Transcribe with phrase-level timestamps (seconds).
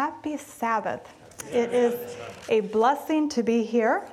[0.00, 1.12] Happy Sabbath.
[1.52, 2.16] It is
[2.48, 4.08] a blessing to be here.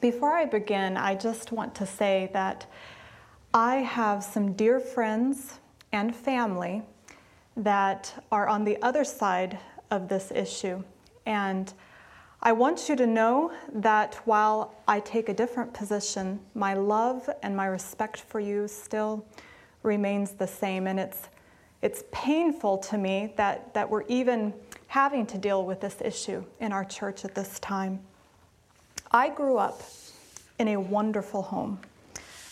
[0.00, 2.70] Before I begin, I just want to say that
[3.52, 5.58] I have some dear friends
[5.90, 6.82] and family
[7.56, 9.58] that are on the other side
[9.90, 10.84] of this issue.
[11.26, 11.74] And
[12.40, 17.56] I want you to know that while I take a different position, my love and
[17.56, 19.26] my respect for you still
[19.82, 20.86] remains the same.
[20.86, 21.22] And it's,
[21.82, 24.54] it's painful to me that, that we're even
[24.92, 27.98] having to deal with this issue in our church at this time.
[29.10, 29.80] I grew up
[30.58, 31.80] in a wonderful home.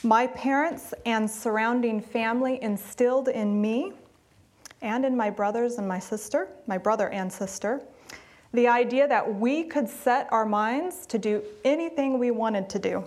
[0.02, 3.92] My parents and surrounding family instilled in me
[4.80, 7.82] and in my brothers and my sister, my brother and sister,
[8.54, 13.04] the idea that we could set our minds to do anything we wanted to do.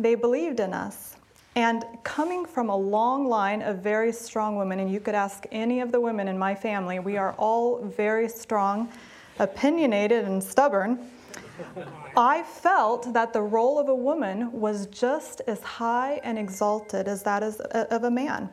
[0.00, 1.14] They believed in us.
[1.56, 5.80] And coming from a long line of very strong women, and you could ask any
[5.80, 8.92] of the women in my family, we are all very strong,
[9.38, 11.10] opinionated, and stubborn.
[12.14, 17.22] I felt that the role of a woman was just as high and exalted as
[17.22, 18.50] that uh, of a man.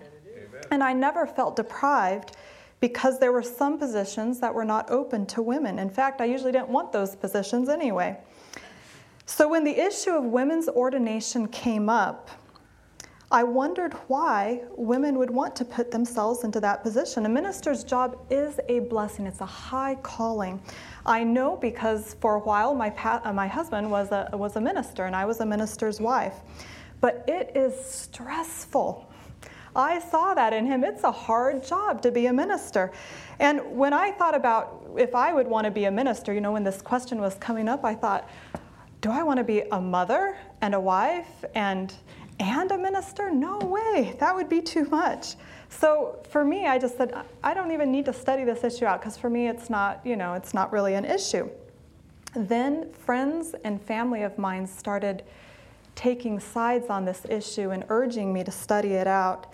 [0.72, 2.38] And I never felt deprived
[2.80, 5.77] because there were some positions that were not open to women.
[5.77, 8.17] In fact, I usually didn't want those positions anyway.
[9.25, 12.30] So when the issue of women's ordination came up,
[13.34, 17.26] I wondered why women would want to put themselves into that position.
[17.26, 20.62] A minister's job is a blessing, it's a high calling.
[21.03, 25.06] I know because for a while my, uh, my husband was a, was a minister
[25.06, 26.36] and I was a minister's wife.
[27.02, 29.11] But it is stressful.
[29.76, 30.84] I saw that in him.
[30.84, 32.92] It's a hard job to be a minister.
[33.39, 36.52] And when I thought about if I would want to be a minister, you know,
[36.52, 38.30] when this question was coming up, I thought,
[39.02, 41.94] do I want to be a mother and a wife and
[42.44, 43.31] and a minister?
[43.31, 45.36] No way, that would be too much.
[45.69, 47.13] So for me, I just said,
[47.44, 50.16] I don't even need to study this issue out because for me, it's not, you
[50.16, 51.49] know, it's not really an issue.
[52.36, 55.23] Then friends and family of mine started
[55.95, 59.52] taking sides on this issue and urging me to study it out.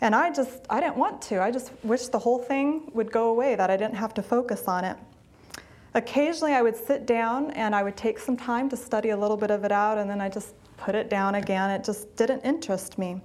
[0.00, 1.40] And I just, I didn't want to.
[1.40, 4.66] I just wished the whole thing would go away, that I didn't have to focus
[4.66, 4.96] on it.
[5.94, 9.36] Occasionally, I would sit down and I would take some time to study a little
[9.36, 11.70] bit of it out, and then I just put it down again.
[11.70, 13.20] It just didn't interest me.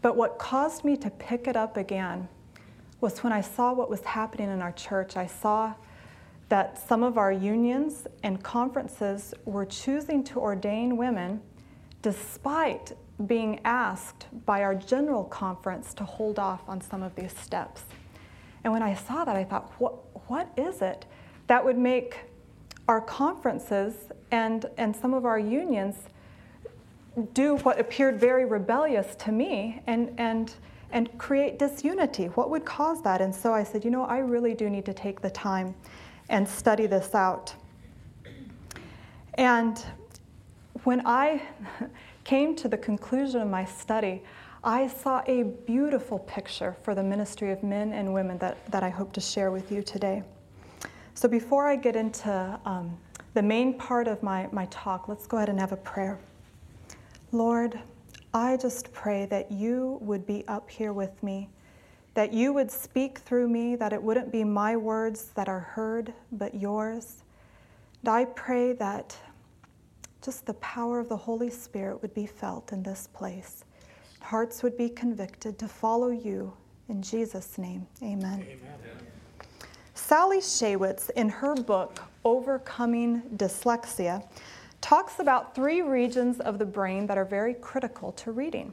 [0.00, 2.26] But what caused me to pick it up again
[3.02, 5.16] was when I saw what was happening in our church.
[5.16, 5.74] I saw
[6.48, 11.40] that some of our unions and conferences were choosing to ordain women
[12.02, 12.92] despite
[13.26, 17.84] being asked by our general conference to hold off on some of these steps.
[18.64, 19.94] And when I saw that, I thought, what,
[20.30, 21.04] what is it
[21.46, 22.20] that would make
[22.88, 23.94] our conferences
[24.30, 25.96] and, and some of our unions
[27.32, 30.54] do what appeared very rebellious to me and, and,
[30.92, 32.26] and create disunity?
[32.26, 33.20] What would cause that?
[33.20, 35.74] And so I said, you know, I really do need to take the time
[36.28, 37.54] and study this out.
[39.34, 39.84] And
[40.84, 41.42] when I
[42.24, 44.22] came to the conclusion of my study,
[44.62, 48.90] I saw a beautiful picture for the ministry of men and women that, that I
[48.90, 50.22] hope to share with you today.
[51.14, 52.96] So before I get into um,
[53.34, 56.18] the main part of my, my talk, let's go ahead and have a prayer.
[57.32, 57.78] Lord,
[58.34, 61.48] I just pray that you would be up here with me,
[62.14, 66.12] that you would speak through me, that it wouldn't be my words that are heard,
[66.32, 67.22] but yours.
[68.00, 69.16] And I pray that
[70.22, 73.64] just the power of the Holy Spirit would be felt in this place.
[74.20, 76.52] Hearts would be convicted to follow you.
[76.88, 78.44] In Jesus' name, amen.
[78.44, 78.78] amen.
[79.94, 84.26] Sally Shaywitz, in her book, Overcoming Dyslexia,
[84.80, 88.72] talks about three regions of the brain that are very critical to reading.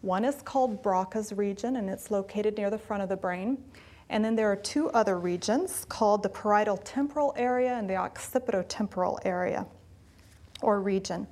[0.00, 3.58] One is called Broca's region, and it's located near the front of the brain.
[4.08, 9.18] And then there are two other regions called the parietal temporal area and the occipitotemporal
[9.24, 9.66] area
[10.60, 11.26] or region.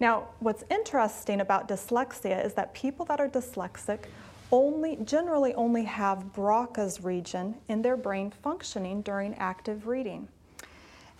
[0.00, 4.00] Now, what's interesting about dyslexia is that people that are dyslexic
[4.52, 10.28] only generally only have Broca's region in their brain functioning during active reading.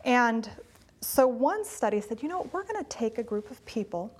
[0.04, 0.48] And
[1.00, 4.16] so one study said, you know, we're going to take a group of people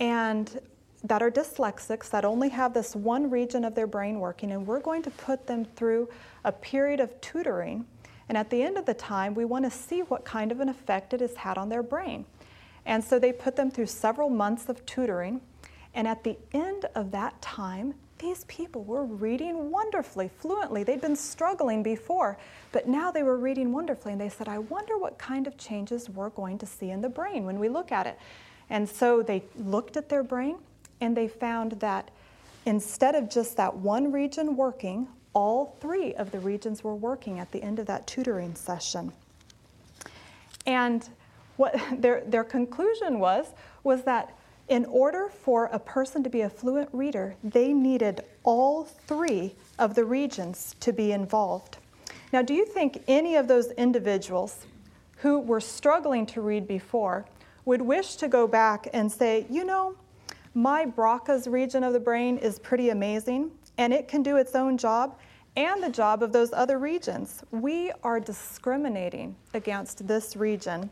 [0.00, 0.60] and
[1.04, 4.80] that are dyslexics that only have this one region of their brain working, and we're
[4.80, 6.08] going to put them through
[6.44, 7.86] a period of tutoring.
[8.28, 10.68] And at the end of the time, we want to see what kind of an
[10.68, 12.24] effect it has had on their brain.
[12.84, 15.40] And so they put them through several months of tutoring.
[15.94, 20.82] And at the end of that time, these people were reading wonderfully, fluently.
[20.82, 22.38] They'd been struggling before,
[22.72, 24.12] but now they were reading wonderfully.
[24.12, 27.08] And they said, I wonder what kind of changes we're going to see in the
[27.08, 28.18] brain when we look at it.
[28.70, 30.56] And so they looked at their brain
[31.00, 32.10] and they found that
[32.64, 37.52] instead of just that one region working, all three of the regions were working at
[37.52, 39.12] the end of that tutoring session.
[40.64, 41.08] And
[41.56, 43.46] what their, their conclusion was
[43.84, 44.34] was that
[44.68, 49.94] in order for a person to be a fluent reader, they needed all three of
[49.94, 51.78] the regions to be involved.
[52.32, 54.66] Now, do you think any of those individuals
[55.18, 57.26] who were struggling to read before
[57.64, 59.96] would wish to go back and say, you know,
[60.54, 64.76] my Broca's region of the brain is pretty amazing and it can do its own
[64.78, 65.18] job
[65.56, 67.42] and the job of those other regions.
[67.50, 70.90] We are discriminating against this region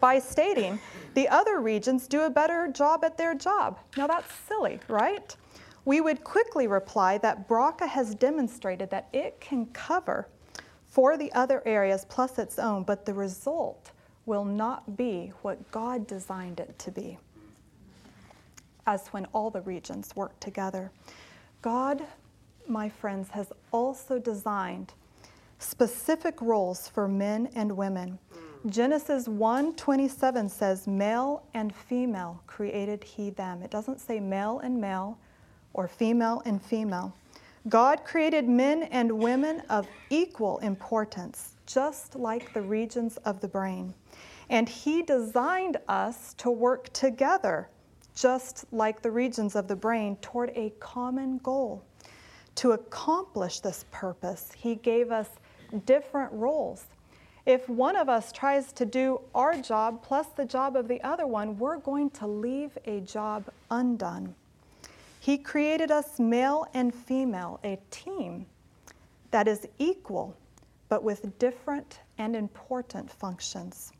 [0.00, 0.78] by stating
[1.14, 3.78] the other regions do a better job at their job.
[3.96, 5.34] Now that's silly, right?
[5.84, 10.28] We would quickly reply that Broca has demonstrated that it can cover
[10.86, 13.90] for the other areas plus its own, but the result
[14.26, 17.18] will not be what God designed it to be,
[18.86, 20.90] as when all the regions work together.
[21.60, 22.02] God,
[22.66, 24.94] my friends, has also designed
[25.58, 28.18] specific roles for men and women.
[28.66, 33.62] Genesis 1:27 says male and female created he them.
[33.62, 35.18] It doesn't say male and male
[35.74, 37.12] or female and female.
[37.68, 43.92] God created men and women of equal importance, just like the regions of the brain.
[44.48, 47.68] And he designed us to work together,
[48.14, 51.82] just like the regions of the brain, toward a common goal.
[52.56, 55.28] To accomplish this purpose, he gave us
[55.84, 56.86] different roles
[57.46, 61.26] if one of us tries to do our job plus the job of the other
[61.26, 64.34] one, we're going to leave a job undone.
[65.20, 68.46] He created us male and female, a team
[69.30, 70.36] that is equal,
[70.88, 73.92] but with different and important functions.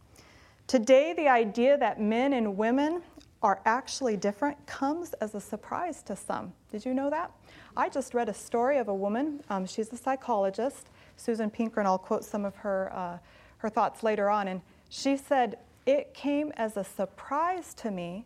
[0.66, 3.02] Today, the idea that men and women
[3.42, 6.52] are actually different comes as a surprise to some.
[6.72, 7.30] Did you know that?
[7.76, 11.88] I just read a story of a woman, um, she's a psychologist, Susan Pinker, and
[11.88, 13.18] I'll quote some of her, uh,
[13.58, 14.48] her thoughts later on.
[14.48, 18.24] And she said, It came as a surprise to me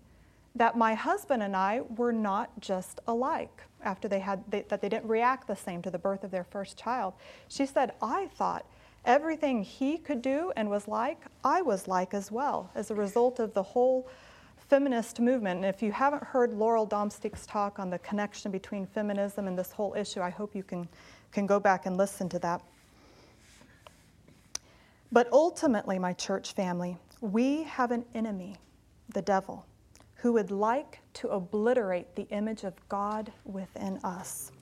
[0.54, 4.88] that my husband and I were not just alike after they had, they, that they
[4.88, 7.14] didn't react the same to the birth of their first child.
[7.48, 8.66] She said, I thought
[9.04, 13.38] everything he could do and was like, I was like as well as a result
[13.38, 14.08] of the whole
[14.68, 15.58] feminist movement.
[15.58, 19.72] And if you haven't heard Laurel Domstick's talk on the connection between feminism and this
[19.72, 20.88] whole issue, I hope you can,
[21.32, 22.60] can go back and listen to that.
[25.10, 28.56] But ultimately, my church family, we have an enemy,
[29.12, 29.64] the devil,
[30.16, 34.52] who would like to obliterate the image of God within us.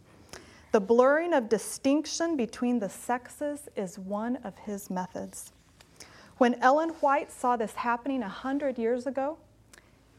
[0.72, 5.52] The blurring of distinction between the sexes is one of his methods.
[6.38, 9.38] When Ellen White saw this happening a hundred years ago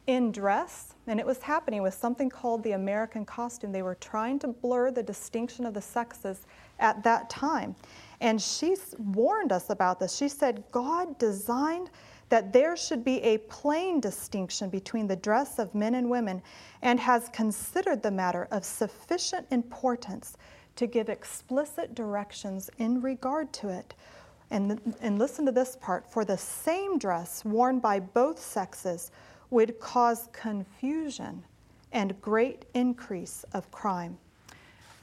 [0.08, 4.40] in dress, and it was happening with something called the American costume, they were trying
[4.40, 6.48] to blur the distinction of the sexes
[6.80, 7.76] at that time.
[8.20, 10.16] And she warned us about this.
[10.16, 11.90] She said, God designed
[12.30, 16.42] that there should be a plain distinction between the dress of men and women
[16.82, 20.36] and has considered the matter of sufficient importance
[20.76, 23.94] to give explicit directions in regard to it.
[24.50, 29.12] And, and listen to this part for the same dress worn by both sexes
[29.50, 31.44] would cause confusion
[31.92, 34.18] and great increase of crime.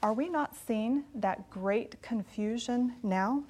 [0.05, 3.41] Are we not seeing that great confusion now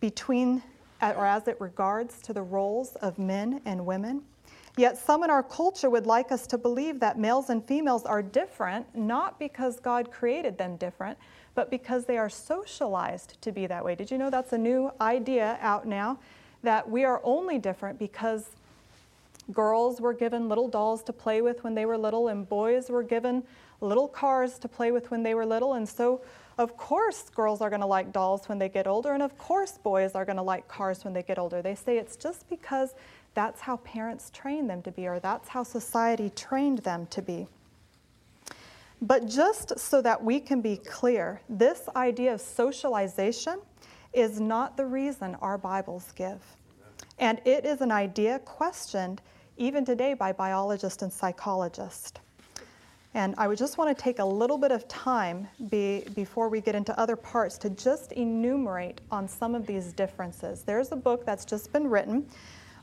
[0.00, 0.64] between,
[1.00, 4.22] or as it regards to the roles of men and women?
[4.76, 8.20] Yet some in our culture would like us to believe that males and females are
[8.20, 11.16] different, not because God created them different,
[11.54, 13.94] but because they are socialized to be that way.
[13.94, 16.18] Did you know that's a new idea out now?
[16.64, 18.46] That we are only different because
[19.52, 23.04] girls were given little dolls to play with when they were little, and boys were
[23.04, 23.44] given
[23.82, 25.74] little cars to play with when they were little.
[25.74, 26.22] And so,
[26.58, 29.78] of course, girls are going to like dolls when they get older, and of course,
[29.78, 31.62] boys are going to like cars when they get older.
[31.62, 32.94] They say it's just because
[33.34, 37.46] that's how parents train them to be, or that's how society trained them to be.
[39.00, 43.60] But just so that we can be clear, this idea of socialization
[44.12, 46.40] is not the reason our Bibles give.
[47.18, 49.22] And it is an idea questioned
[49.56, 52.12] even today by biologists and psychologists.
[53.14, 56.62] And I would just want to take a little bit of time be, before we
[56.62, 60.62] get into other parts to just enumerate on some of these differences.
[60.62, 62.26] There's a book that's just been written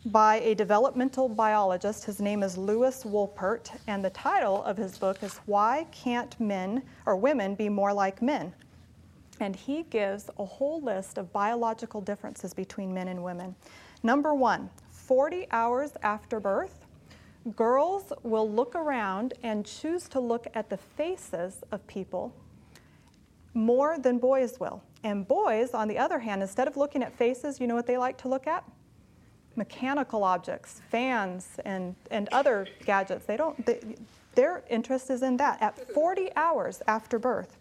[0.05, 2.05] by a developmental biologist.
[2.05, 6.83] His name is Lewis Wolpert, and the title of his book is Why Can't Men
[7.05, 8.53] or Women Be More Like Men?
[9.39, 13.55] And he gives a whole list of biological differences between men and women.
[14.03, 16.85] Number one, 40 hours after birth,
[17.55, 22.33] girls will look around and choose to look at the faces of people
[23.53, 24.81] more than boys will.
[25.03, 27.97] And boys, on the other hand, instead of looking at faces, you know what they
[27.97, 28.63] like to look at?
[29.55, 33.25] Mechanical objects, fans, and, and other gadgets.
[33.25, 33.79] They don't, they,
[34.35, 37.57] their interest is in that at 40 hours after birth.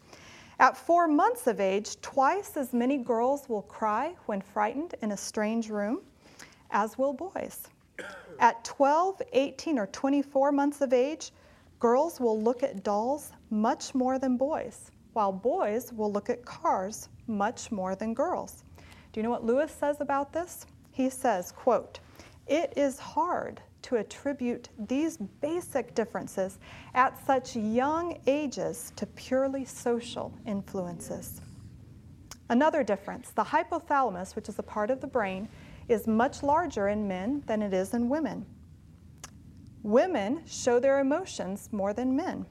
[0.61, 5.17] At four months of age, twice as many girls will cry when frightened in a
[5.17, 6.01] strange room
[6.71, 7.69] as will boys.
[8.39, 11.33] At 12, 18, or 24 months of age,
[11.81, 17.09] girls will look at dolls much more than boys, while boys will look at cars
[17.27, 18.65] much more than girls.
[19.13, 20.67] Do you know what Lewis says about this?
[20.93, 22.01] He says, quote,
[22.47, 26.59] "It is hard to attribute these basic differences
[26.95, 31.41] at such young ages to purely social influences.
[32.51, 35.49] Another difference the hypothalamus, which is a part of the brain,
[35.89, 38.45] is much larger in men than it is in women.
[39.83, 42.45] Women show their emotions more than men.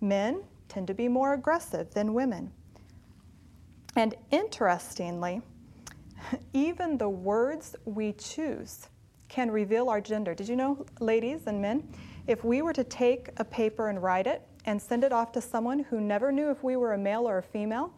[0.00, 2.52] Men tend to be more aggressive than women.
[3.96, 5.42] And interestingly,
[6.52, 8.88] even the words we choose
[9.28, 10.34] can reveal our gender.
[10.34, 11.88] Did you know, ladies and men,
[12.26, 15.40] if we were to take a paper and write it and send it off to
[15.40, 17.92] someone who never knew if we were a male or a female,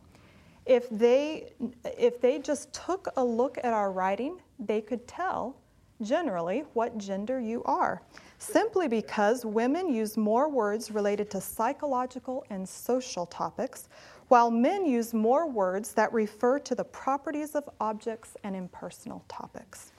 [0.67, 1.53] if they,
[1.99, 5.57] if they just took a look at our writing, they could tell
[6.03, 8.03] generally what gender you are,
[8.39, 13.89] simply because women use more words related to psychological and social topics,
[14.29, 19.93] while men use more words that refer to the properties of objects and impersonal topics.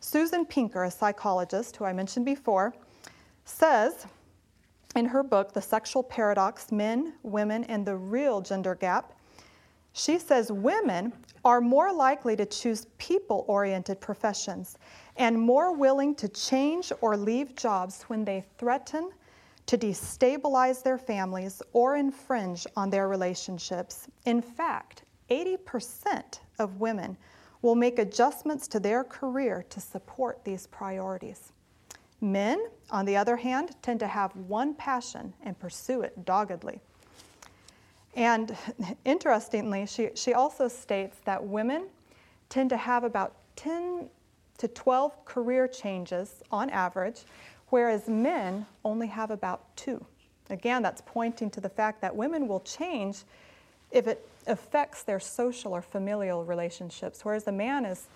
[0.00, 2.74] Susan Pinker, a psychologist who I mentioned before,
[3.44, 4.06] says
[4.94, 9.12] in her book, The Sexual Paradox Men, Women, and the Real Gender Gap,
[9.96, 11.10] she says women
[11.42, 14.76] are more likely to choose people oriented professions
[15.16, 19.10] and more willing to change or leave jobs when they threaten
[19.64, 24.06] to destabilize their families or infringe on their relationships.
[24.26, 27.16] In fact, 80% of women
[27.62, 31.52] will make adjustments to their career to support these priorities.
[32.20, 36.82] Men, on the other hand, tend to have one passion and pursue it doggedly.
[38.16, 38.56] And
[39.04, 41.86] interestingly, she, she also states that women
[42.48, 44.08] tend to have about 10
[44.58, 47.22] to 12 career changes on average,
[47.68, 50.04] whereas men only have about two.
[50.48, 53.18] Again, that's pointing to the fact that women will change
[53.90, 58.06] if it affects their social or familial relationships, whereas the man is,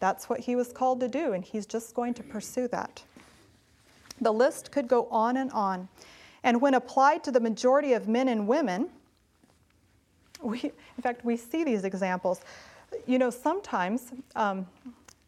[0.00, 3.02] that's what he was called to do, and he's just going to pursue that.
[4.20, 5.88] The list could go on and on.
[6.44, 8.90] And when applied to the majority of men and women,
[10.42, 12.40] we, in fact, we see these examples.
[13.06, 14.66] You know, sometimes, um,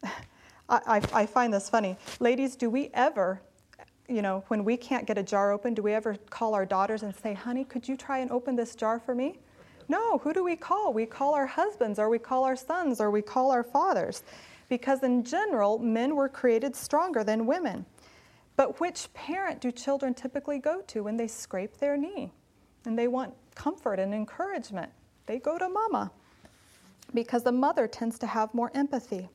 [0.69, 1.97] I, I find this funny.
[2.19, 3.41] Ladies, do we ever,
[4.07, 7.03] you know, when we can't get a jar open, do we ever call our daughters
[7.03, 9.37] and say, honey, could you try and open this jar for me?
[9.87, 10.93] No, who do we call?
[10.93, 14.23] We call our husbands, or we call our sons, or we call our fathers.
[14.67, 17.85] Because in general, men were created stronger than women.
[18.55, 22.31] But which parent do children typically go to when they scrape their knee
[22.85, 24.91] and they want comfort and encouragement?
[25.25, 26.11] They go to mama
[27.13, 29.27] because the mother tends to have more empathy.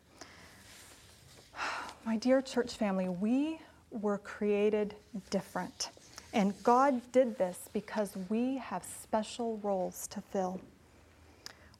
[2.06, 3.58] My dear church family, we
[3.90, 4.94] were created
[5.30, 5.90] different.
[6.32, 10.60] And God did this because we have special roles to fill.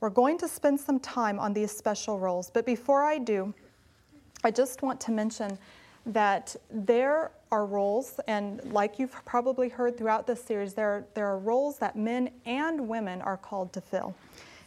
[0.00, 3.55] We're going to spend some time on these special roles, but before I do,
[4.43, 5.59] I just want to mention
[6.07, 11.38] that there are roles, and like you've probably heard throughout this series, there, there are
[11.38, 14.14] roles that men and women are called to fill.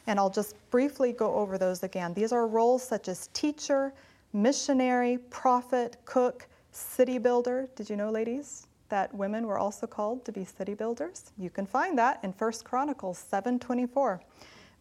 [0.05, 2.13] And I'll just briefly go over those again.
[2.13, 3.93] These are roles such as teacher,
[4.33, 7.69] missionary, prophet, cook, city builder.
[7.75, 8.67] Did you know, ladies?
[8.93, 11.31] that women were also called to be city builders.
[11.39, 14.21] You can find that in 1 Chronicles 7:24.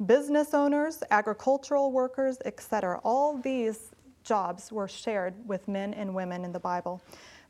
[0.04, 3.00] Business owners, agricultural workers, etc.
[3.04, 3.91] All these
[4.24, 7.02] jobs were shared with men and women in the Bible.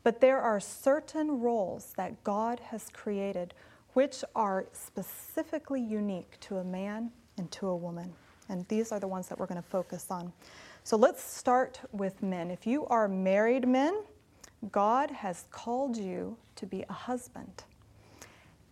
[0.03, 3.53] But there are certain roles that God has created
[3.93, 8.11] which are specifically unique to a man and to a woman.
[8.49, 10.33] And these are the ones that we're going to focus on.
[10.83, 12.51] So let's start with men.
[12.51, 14.03] If you are married men,
[14.71, 17.63] God has called you to be a husband.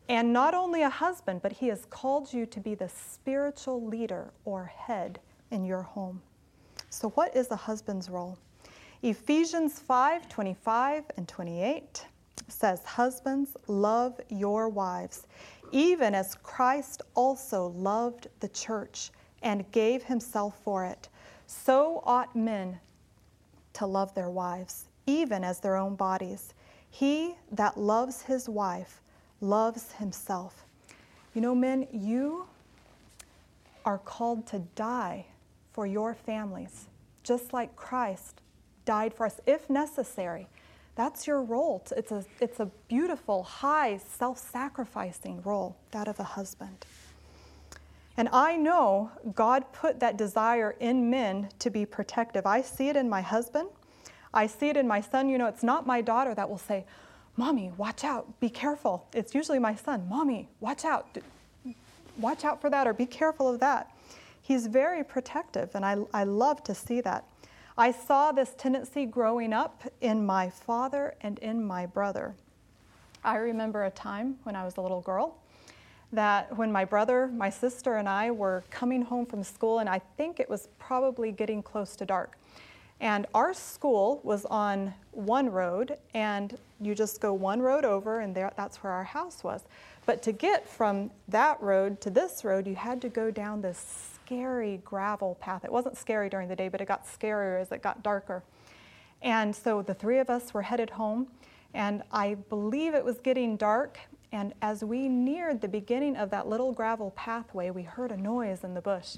[0.09, 4.33] And not only a husband, but He has called you to be the spiritual leader
[4.43, 5.19] or head
[5.51, 6.21] in your home.
[6.91, 8.37] So, what is a husband's role?
[9.01, 12.05] Ephesians 5 25 and 28
[12.49, 15.25] says, Husbands, love your wives,
[15.71, 19.09] even as Christ also loved the church
[19.41, 21.07] and gave himself for it.
[21.47, 22.77] So ought men
[23.73, 26.53] to love their wives even as their own bodies.
[26.89, 29.01] He that loves his wife
[29.39, 30.65] loves himself.
[31.33, 32.47] You know, men, you
[33.85, 35.25] are called to die
[35.71, 36.87] for your families,
[37.23, 38.41] just like Christ
[38.85, 40.47] died for us, if necessary.
[40.95, 41.83] That's your role.
[41.95, 46.85] It's a, it's a beautiful, high, self sacrificing role, that of a husband.
[48.17, 52.45] And I know God put that desire in men to be protective.
[52.45, 53.69] I see it in my husband.
[54.33, 55.29] I see it in my son.
[55.29, 56.85] You know, it's not my daughter that will say,
[57.37, 59.07] Mommy, watch out, be careful.
[59.13, 61.17] It's usually my son, Mommy, watch out,
[62.17, 63.90] watch out for that, or be careful of that.
[64.51, 67.23] He's very protective, and I, I love to see that.
[67.77, 72.35] I saw this tendency growing up in my father and in my brother.
[73.23, 75.37] I remember a time when I was a little girl
[76.11, 79.99] that when my brother, my sister, and I were coming home from school, and I
[80.17, 82.37] think it was probably getting close to dark.
[82.99, 88.35] And our school was on one road, and you just go one road over, and
[88.35, 89.63] there, that's where our house was.
[90.05, 94.10] But to get from that road to this road, you had to go down this
[94.31, 95.65] scary gravel path.
[95.65, 98.43] It wasn't scary during the day, but it got scarier as it got darker.
[99.21, 101.27] And so the three of us were headed home,
[101.73, 103.99] and I believe it was getting dark.
[104.31, 108.63] And as we neared the beginning of that little gravel pathway, we heard a noise
[108.63, 109.17] in the bush.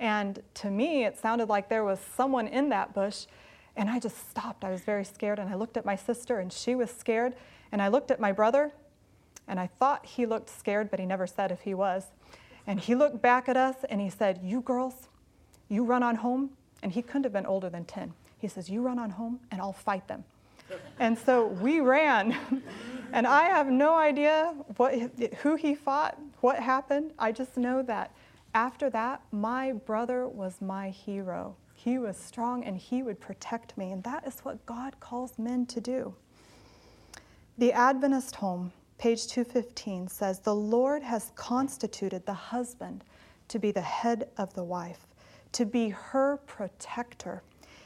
[0.00, 3.26] And to me, it sounded like there was someone in that bush.
[3.76, 4.64] And I just stopped.
[4.64, 5.38] I was very scared.
[5.38, 7.34] And I looked at my sister, and she was scared.
[7.70, 8.72] And I looked at my brother,
[9.46, 12.06] and I thought he looked scared, but he never said if he was.
[12.66, 15.08] And he looked back at us and he said, You girls,
[15.68, 16.50] you run on home.
[16.82, 18.12] And he couldn't have been older than 10.
[18.38, 20.24] He says, You run on home and I'll fight them.
[20.98, 22.36] And so we ran.
[23.12, 24.94] and I have no idea what,
[25.42, 27.12] who he fought, what happened.
[27.18, 28.14] I just know that
[28.54, 31.56] after that, my brother was my hero.
[31.74, 33.92] He was strong and he would protect me.
[33.92, 36.14] And that is what God calls men to do.
[37.58, 38.72] The Adventist home
[39.04, 43.04] page 215 says, The Lord has constituted the husband
[43.48, 45.06] to be the head of the wife,
[45.52, 47.42] to be her protector.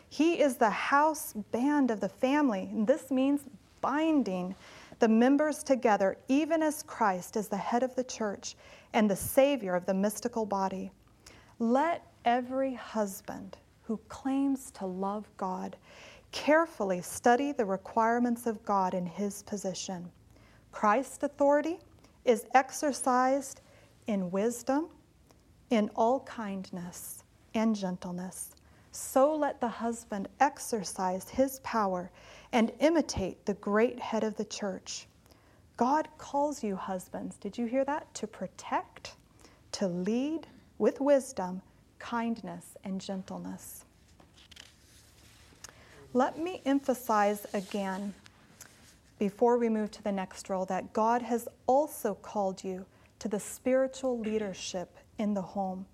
[0.09, 2.71] He is the house band of the family.
[2.73, 3.49] This means
[3.81, 4.55] binding
[5.01, 8.55] the members together, even as Christ is the head of the church
[8.93, 10.93] and the Savior of the mystical body.
[11.59, 15.75] Let every husband who claims to love God
[16.31, 20.13] carefully study the requirements of God in his position.
[20.79, 21.81] Christ's authority
[22.25, 23.63] is exercised
[24.07, 24.87] in wisdom,
[25.71, 28.55] in all kindness and gentleness.
[28.93, 32.13] So let the husband exercise his power
[32.53, 35.09] and imitate the great head of the church.
[35.77, 38.15] God calls you, husbands, did you hear that?
[38.15, 39.17] To protect,
[39.73, 40.47] to lead
[40.79, 41.61] with wisdom,
[41.99, 43.85] kindness, and gentleness.
[46.13, 48.15] Let me emphasize again
[49.19, 52.87] before we move to the next role that God has also called you
[53.19, 55.87] to the spiritual leadership in the home,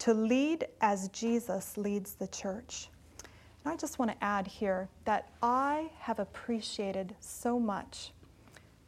[0.00, 2.88] to lead as Jesus leads the church.
[3.64, 8.12] And I just want to add here that I have appreciated so much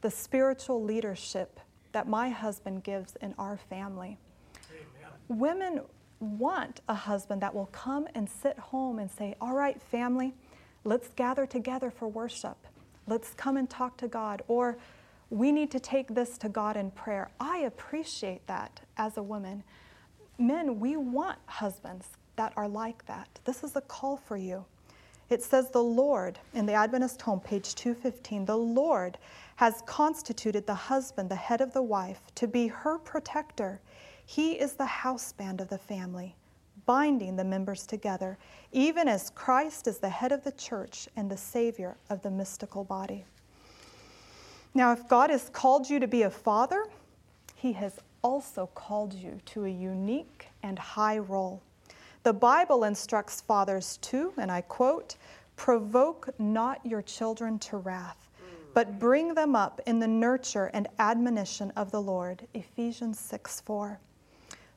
[0.01, 1.61] the spiritual leadership
[1.93, 4.19] that my husband gives in our family.
[4.71, 5.13] Amen.
[5.29, 5.81] Women
[6.21, 10.35] want a husband that will come and sit home and say, All right, family,
[10.85, 12.57] let's gather together for worship.
[13.07, 14.43] Let's come and talk to God.
[14.49, 14.79] Or
[15.31, 17.31] we need to take this to God in prayer.
[17.41, 19.63] I appreciate that as a woman.
[20.39, 23.41] Men, we want husbands that are like that.
[23.45, 24.65] This is a call for you.
[25.29, 29.19] It says, The Lord, in the Adventist home, page 215, the Lord
[29.57, 33.81] has constituted the husband, the head of the wife, to be her protector.
[34.25, 36.37] He is the houseband of the family
[36.87, 38.39] binding the members together,
[38.73, 42.85] even as Christ is the head of the church and the Savior of the mystical
[42.85, 43.25] body.
[44.73, 46.87] Now, if God has called you to be a father,
[47.55, 51.63] He has also called you to a unique and high role.
[52.23, 55.17] The Bible instructs fathers to, and I quote,
[55.57, 58.29] provoke not your children to wrath,
[58.75, 62.47] but bring them up in the nurture and admonition of the Lord.
[62.53, 63.99] Ephesians 6 4.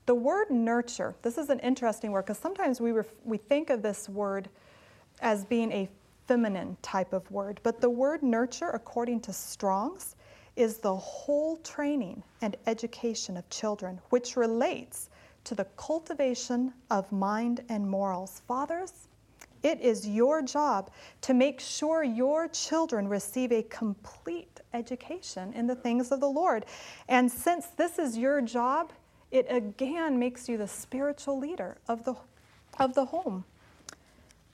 [0.10, 3.84] The word nurture, this is an interesting word because sometimes we, ref- we think of
[3.84, 4.50] this word
[5.22, 5.88] as being a
[6.26, 10.16] feminine type of word, but the word nurture, according to Strong's,
[10.56, 15.12] is the whole training and education of children, which relates
[15.44, 18.42] to the cultivation of mind and morals.
[18.48, 19.10] Fathers,
[19.62, 20.90] it is your job
[21.22, 26.66] to make sure your children receive a complete education in the things of the Lord.
[27.08, 28.92] And since this is your job,
[29.32, 32.16] it again makes you the spiritual leader of the,
[32.80, 33.44] of the home.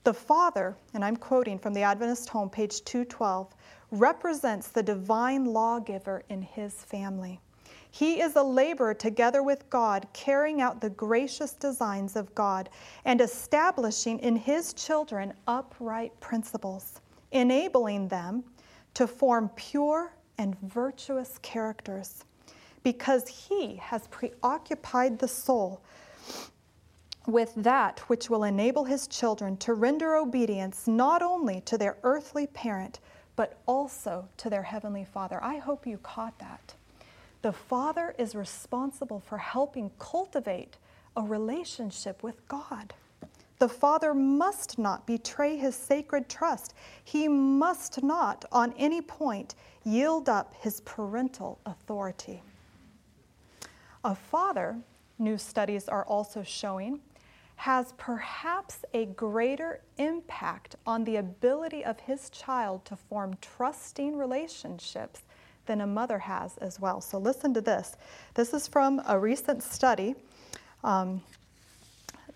[0.04, 3.54] The father, and I'm quoting from the Adventist Home, page 212,
[3.92, 7.40] represents the divine lawgiver in his family.
[7.90, 12.70] He is a laborer together with God, carrying out the gracious designs of God
[13.06, 17.00] and establishing in his children upright principles,
[17.32, 18.44] enabling them
[18.96, 22.26] to form pure and virtuous characters,
[22.86, 25.82] because he has preoccupied the soul
[27.26, 32.46] with that which will enable his children to render obedience not only to their earthly
[32.46, 33.00] parent,
[33.36, 35.44] but also to their heavenly Father.
[35.44, 36.76] I hope you caught that.
[37.42, 40.78] The Father is responsible for helping cultivate
[41.18, 42.94] a relationship with God.
[43.58, 46.76] The Father must not betray his sacred trust.
[47.04, 52.44] He must not, on any point, yield up his parental authority.
[54.06, 54.78] A father,
[55.18, 57.00] new studies are also showing,
[57.56, 65.24] has perhaps a greater impact on the ability of his child to form trusting relationships
[65.66, 67.02] than a mother has as well.
[67.02, 67.98] So, listen to this.
[68.36, 70.14] This is from a recent study
[70.84, 71.24] um,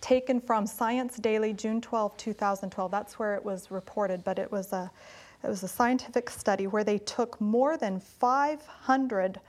[0.01, 2.89] taken from Science Daily, June 12, 2012.
[2.89, 4.89] That's where it was reported, but it was a,
[5.43, 9.39] it was a scientific study where they took more than 500,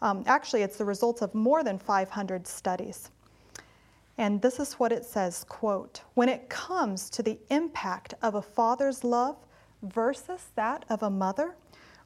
[0.00, 3.10] um, actually, it's the results of more than 500 studies.
[4.16, 8.42] And this is what it says, quote, when it comes to the impact of a
[8.42, 9.36] father's love
[9.82, 11.54] versus that of a mother,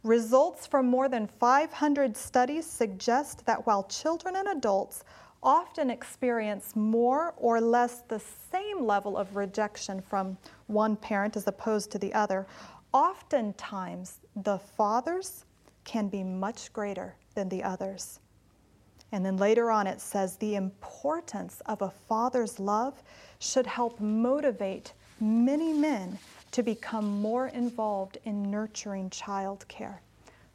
[0.03, 5.05] results from more than 500 studies suggest that while children and adults
[5.43, 11.91] often experience more or less the same level of rejection from one parent as opposed
[11.91, 12.47] to the other,
[12.93, 15.45] oftentimes the fathers
[15.85, 18.21] can be much greater than the others.
[19.13, 23.03] And then later on, it says the importance of a father's love
[23.41, 26.19] should help motivate many men
[26.53, 30.01] to become more involved in nurturing child care.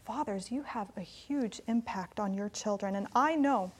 [0.06, 3.72] Fathers, you have a huge impact on your children, and I know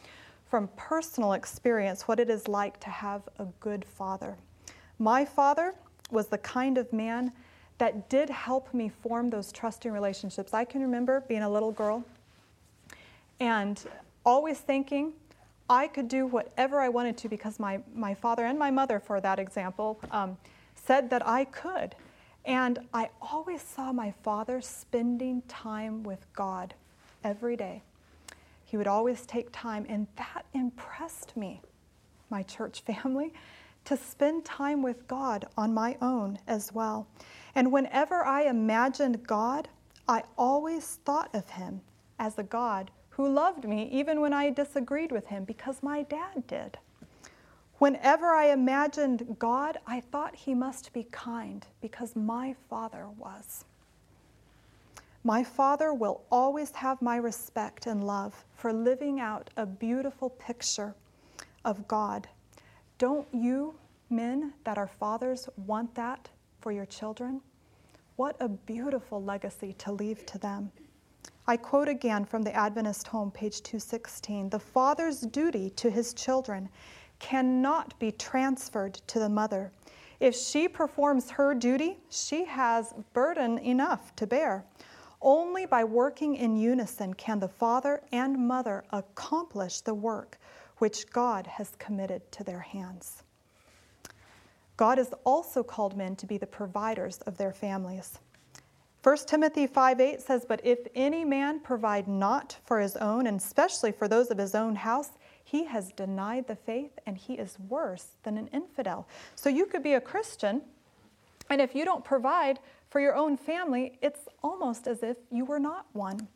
[0.50, 4.36] from personal experience what it is like to have a good father.
[5.00, 5.74] My father
[6.12, 7.32] was the kind of man
[7.78, 10.54] that did help me form those trusting relationships.
[10.54, 12.04] I can remember being a little girl,
[13.40, 13.84] and
[14.26, 15.14] always thinking
[15.70, 19.20] I could do whatever I wanted to because my, my father and my mother, for
[19.20, 20.38] that example, um,
[20.76, 21.96] said that I could.
[22.46, 26.74] And I always saw my father spending time with God
[27.24, 27.84] every day.
[28.64, 31.62] He would always take time, and that impressed me,
[32.30, 33.34] my church family,
[33.86, 37.08] to spend time with God on my own as well.
[37.56, 39.68] And whenever I imagined God,
[40.08, 41.82] I always thought of Him
[42.20, 46.46] as a God who loved me even when I disagreed with him because my dad
[46.46, 46.78] did.
[47.80, 53.66] Whenever I imagined God, I thought he must be kind because my father was.
[55.24, 60.94] My father will always have my respect and love for living out a beautiful picture
[61.66, 62.28] of God.
[63.00, 63.74] Don't you,
[64.12, 66.30] men that are fathers, want that
[66.62, 67.42] for your children?
[68.16, 70.72] What a beautiful legacy to leave to them.
[71.50, 76.68] I quote again from the Adventist Home, page 216 The father's duty to his children
[77.20, 79.72] cannot be transferred to the mother.
[80.20, 84.66] If she performs her duty, she has burden enough to bear.
[85.22, 90.38] Only by working in unison can the father and mother accomplish the work
[90.80, 93.24] which God has committed to their hands.
[94.76, 98.20] God has also called men to be the providers of their families.
[99.08, 103.40] 1 Timothy 5 8 says, But if any man provide not for his own, and
[103.40, 105.12] especially for those of his own house,
[105.46, 109.08] he has denied the faith and he is worse than an infidel.
[109.34, 110.62] So you could be a Christian,
[111.50, 115.58] and if you don't provide for your own family, it's almost as if you were
[115.58, 116.28] not one.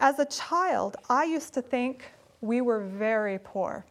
[0.00, 2.02] As a child, I used to think
[2.40, 3.86] we were very poor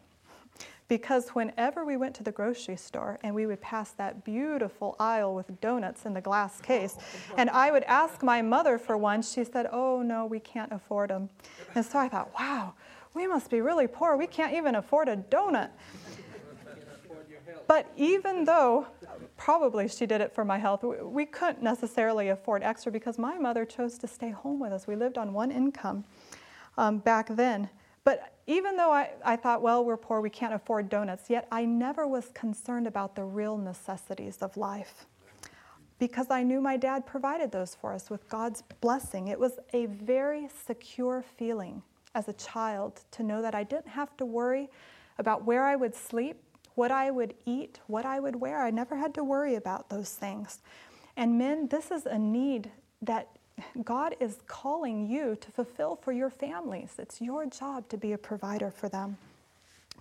[0.88, 5.34] because whenever we went to the grocery store and we would pass that beautiful aisle
[5.34, 6.96] with donuts in the glass case,
[7.36, 11.10] and I would ask my mother for one, she said, Oh, no, we can't afford
[11.10, 11.28] them.
[11.74, 12.74] And so I thought, wow,
[13.14, 14.16] we must be really poor.
[14.16, 15.70] We can't even afford a donut.
[17.66, 18.86] But even though
[19.36, 23.64] probably she did it for my health, we couldn't necessarily afford extra because my mother
[23.64, 24.86] chose to stay home with us.
[24.86, 26.04] We lived on one income
[26.78, 27.68] um, back then.
[28.04, 31.64] But even though I, I thought, well, we're poor, we can't afford donuts, yet I
[31.64, 35.06] never was concerned about the real necessities of life
[35.98, 39.28] because I knew my dad provided those for us with God's blessing.
[39.28, 41.82] It was a very secure feeling
[42.14, 44.68] as a child to know that I didn't have to worry
[45.18, 46.42] about where I would sleep,
[46.74, 48.62] what I would eat, what I would wear.
[48.62, 50.60] I never had to worry about those things.
[51.16, 52.70] And men, this is a need
[53.02, 53.35] that
[53.84, 56.94] God is calling you to fulfill for your families.
[56.98, 59.16] It's your job to be a provider for them.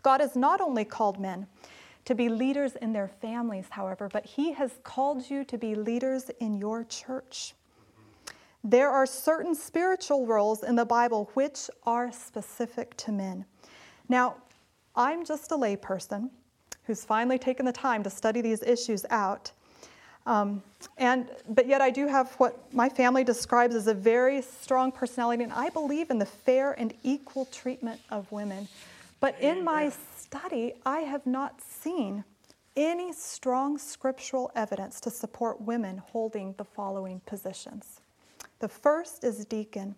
[0.03, 1.47] God has not only called men
[2.05, 6.29] to be leaders in their families, however, but He has called you to be leaders
[6.39, 7.53] in your church.
[8.63, 13.45] There are certain spiritual roles in the Bible which are specific to men.
[14.09, 14.35] Now,
[14.95, 16.29] I'm just a layperson
[16.85, 19.51] who's finally taken the time to study these issues out.
[20.25, 20.63] Um,
[20.97, 25.43] and, but yet, I do have what my family describes as a very strong personality,
[25.43, 28.67] and I believe in the fair and equal treatment of women.
[29.19, 32.23] But in my study, I have not seen
[32.75, 38.01] any strong scriptural evidence to support women holding the following positions.
[38.59, 39.95] The first is deacon.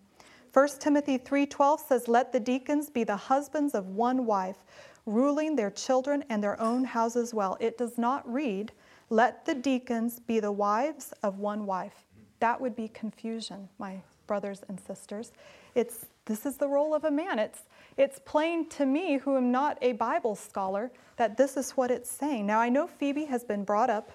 [0.54, 4.63] 1 Timothy 3:12 says, "Let the deacons be the husbands of one wife,
[5.06, 8.72] ruling their children and their own houses well." It does not read,
[9.10, 12.06] "Let the deacons be the wives of one wife."
[12.39, 15.32] That would be confusion, my brothers and sisters.
[15.74, 17.39] It's this is the role of a man.
[17.39, 17.63] It's
[17.96, 22.12] it's plain to me, who am not a Bible scholar, that this is what it's
[22.12, 22.46] saying.
[22.46, 24.12] Now, I know Phoebe has been brought up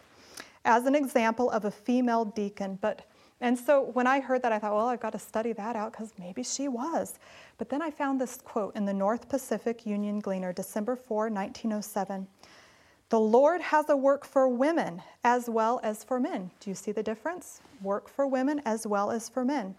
[0.64, 3.02] as an example of a female deacon, but
[3.40, 5.90] and so when I heard that, I thought, well, I've got to study that out
[5.90, 7.18] because maybe she was.
[7.58, 12.28] But then I found this quote in the North Pacific Union Gleaner, December 4, 1907.
[13.12, 16.50] The Lord has a work for women as well as for men.
[16.60, 17.60] Do you see the difference?
[17.82, 19.74] Work for women as well as for men.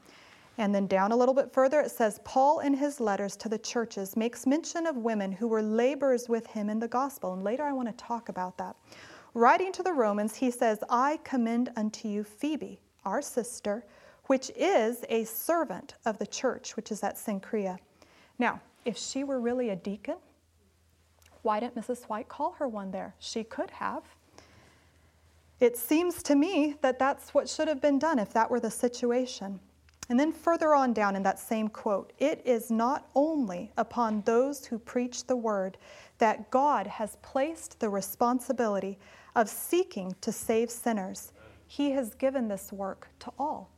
[0.60, 3.58] And then down a little bit further, it says, Paul, in his letters to the
[3.58, 7.34] churches, makes mention of women who were laborers with him in the gospel.
[7.34, 8.76] And later I want to talk about that.
[9.34, 13.84] Writing to the Romans, he says, I commend unto you Phoebe, our sister,
[14.28, 17.80] which is a servant of the church, which is at Cenchrea.
[18.38, 20.18] Now, if she were really a deacon,
[21.44, 22.04] why didn't Mrs.
[22.06, 23.16] White call her one there?
[23.20, 24.04] She could have.
[25.60, 28.72] It seems to me that that's what should have been done if that were the
[28.72, 29.60] situation.
[30.10, 34.66] And then further on down in that same quote, it is not only upon those
[34.66, 35.78] who preach the word
[36.18, 38.98] that God has placed the responsibility
[39.36, 41.32] of seeking to save sinners,
[41.68, 43.70] He has given this work to all.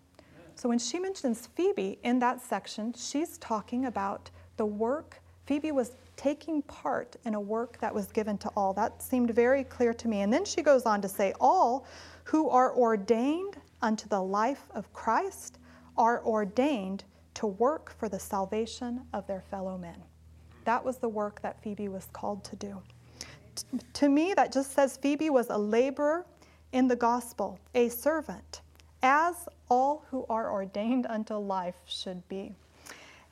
[0.55, 5.21] So when she mentions Phoebe in that section, she's talking about the work.
[5.45, 8.73] Phoebe was taking part in a work that was given to all.
[8.73, 10.21] That seemed very clear to me.
[10.21, 11.85] And then she goes on to say, All
[12.23, 15.59] who are ordained unto the life of Christ
[15.97, 17.03] are ordained
[17.35, 20.01] to work for the salvation of their fellow men.
[20.63, 22.81] That was the work that Phoebe was called to do.
[23.55, 26.25] T- to me, that just says Phoebe was a laborer
[26.71, 28.61] in the gospel, a servant,
[29.03, 32.55] as all who are ordained unto life should be.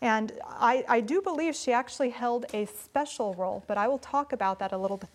[0.04, 4.34] And I, I do believe she actually held a special role, but I will talk
[4.34, 5.10] about that a little bit,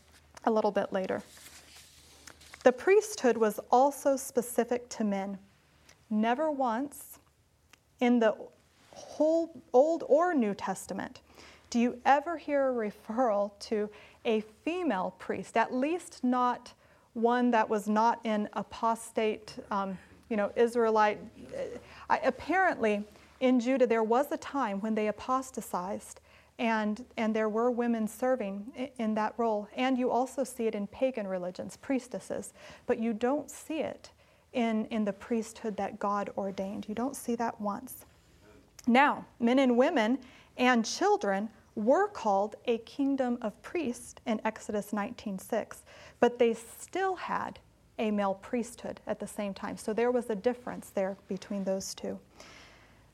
[0.45, 1.23] a little bit later.
[2.65, 5.39] The priesthood was also specific to men.
[6.09, 7.19] Never once
[8.01, 8.35] in the
[8.93, 11.21] whole Old or New Testament,
[11.69, 13.91] do you ever hear a referral to
[14.25, 16.73] a female priest, at least not
[17.13, 19.99] one that was not an apostate, um,
[20.31, 21.19] you know, Israelite?
[22.09, 23.05] I, apparently,
[23.41, 26.21] in Judah, there was a time when they apostatized,
[26.59, 29.69] and, and there were women serving in, that role.
[29.77, 32.53] And you also see it in pagan religions, priestesses,
[32.87, 34.11] but you don't see it
[34.53, 36.87] in, in the priesthood that God ordained.
[36.89, 38.05] You don't see that once.
[38.87, 40.19] Now, men and women
[40.57, 45.83] and children were called a kingdom of priests in Exodus 19:6,
[46.19, 47.61] but they still had
[48.01, 49.77] a male priesthood at the same time.
[49.77, 52.19] So there was a difference there between those two.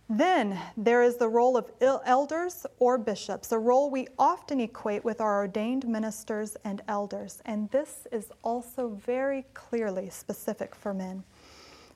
[0.09, 5.21] Then there is the role of elders or bishops, a role we often equate with
[5.21, 11.25] our ordained ministers and elders, and this is also very clearly specific for men.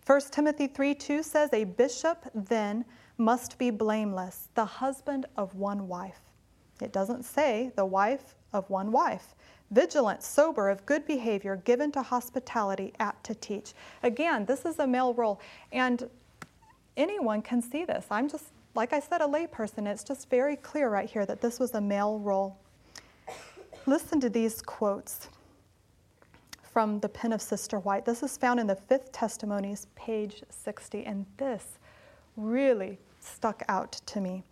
[0.06, 2.86] 1 Timothy 3 2 says, A bishop then
[3.18, 6.20] must be blameless, the husband of one wife.
[6.80, 9.34] It doesn't say the wife of one wife.
[9.70, 13.74] Vigilant, sober, of good behavior, given to hospitality, apt to teach.
[14.02, 15.42] Again, this is a male role,
[15.72, 16.08] and
[16.98, 18.04] anyone can see this.
[18.10, 19.86] I'm just, like I said, a layperson.
[19.86, 22.58] It's just very clear right here that this was a male role.
[23.86, 25.28] Listen to these quotes
[26.62, 28.04] from the pen of Sister White.
[28.04, 31.78] This is found in the Fifth Testimonies, page 60, and this
[32.36, 34.42] really stuck out to me.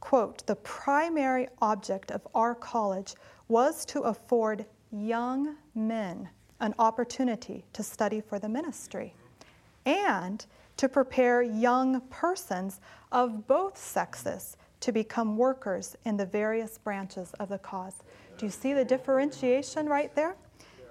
[0.00, 3.14] Quote The primary object of our college
[3.48, 6.28] was to afford young men
[6.60, 9.12] an opportunity to study for the ministry
[9.84, 12.80] and to prepare young persons
[13.12, 18.02] of both sexes to become workers in the various branches of the cause.
[18.38, 20.36] Do you see the differentiation right there?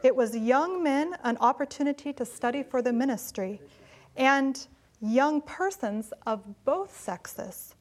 [0.04, 3.62] It was young men an opportunity to study for the ministry
[4.18, 4.68] and
[5.02, 7.76] young persons of both sexes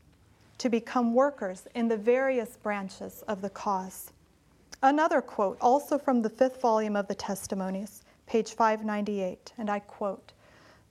[0.59, 4.13] to become workers in the various branches of the cause.
[4.83, 10.33] Another quote, also from the fifth volume of the Testimonies, page 598, and I quote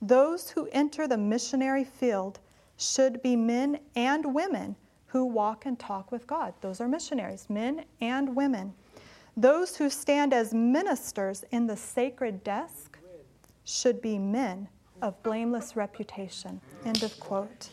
[0.06, 2.38] Those who enter the missionary field
[2.76, 6.52] should be men and women who walk and talk with God.
[6.60, 8.74] Those are missionaries, men and women.
[9.34, 12.98] Those who stand as ministers in the sacred desk
[13.64, 14.68] should be men
[15.00, 16.60] of blameless reputation.
[16.84, 17.70] End of quote.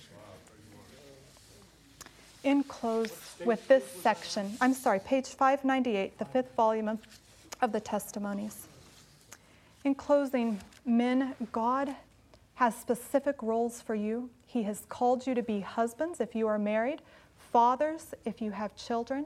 [2.45, 6.99] In close with this section, I'm sorry, page 598, the fifth volume of,
[7.61, 8.67] of the Testimonies.
[9.83, 11.93] In closing, men, God
[12.62, 14.30] has specific roles for you.
[14.45, 17.02] He has called you to be husbands if you are married,
[17.52, 19.26] fathers if you have children,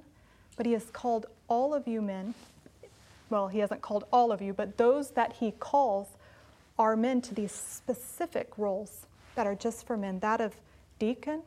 [0.56, 2.34] but He has called all of you men.
[3.30, 6.08] Well, He hasn't called all of you, but those that He calls
[6.80, 10.56] are men to these specific roles that are just for men that of
[10.98, 11.41] deacon,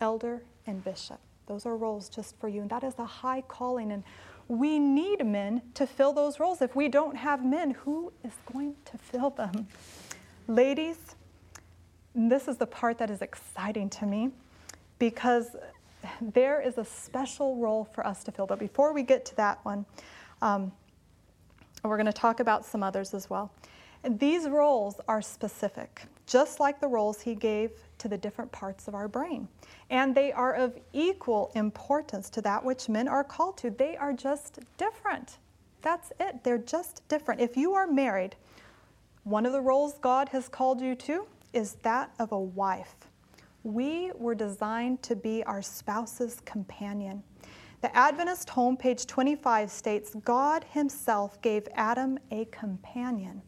[0.00, 1.18] elder, and bishop.
[1.48, 3.92] Those are roles just for you, and that is a high calling.
[3.92, 4.04] And
[4.48, 6.62] we need men to fill those roles.
[6.62, 9.66] If we don't have men, who is going to fill them?
[10.48, 10.96] Ladies,
[12.16, 14.30] this is the part that is exciting to me
[14.98, 15.54] because
[16.20, 18.46] there is a special role for us to fill.
[18.46, 19.84] But before we get to that one,
[20.40, 20.72] um,
[21.84, 23.52] we're going to talk about some others as well.
[24.02, 28.88] And these roles are specific, just like the roles he gave to the different parts
[28.88, 29.48] of our brain.
[29.90, 33.70] And they are of equal importance to that which men are called to.
[33.70, 35.38] They are just different.
[35.82, 36.42] That's it.
[36.42, 37.40] They're just different.
[37.40, 38.36] If you are married,
[39.24, 42.94] one of the roles God has called you to is that of a wife.
[43.62, 47.22] We were designed to be our spouse's companion.
[47.80, 53.40] The Adventist home, page 25, states God Himself gave Adam a companion.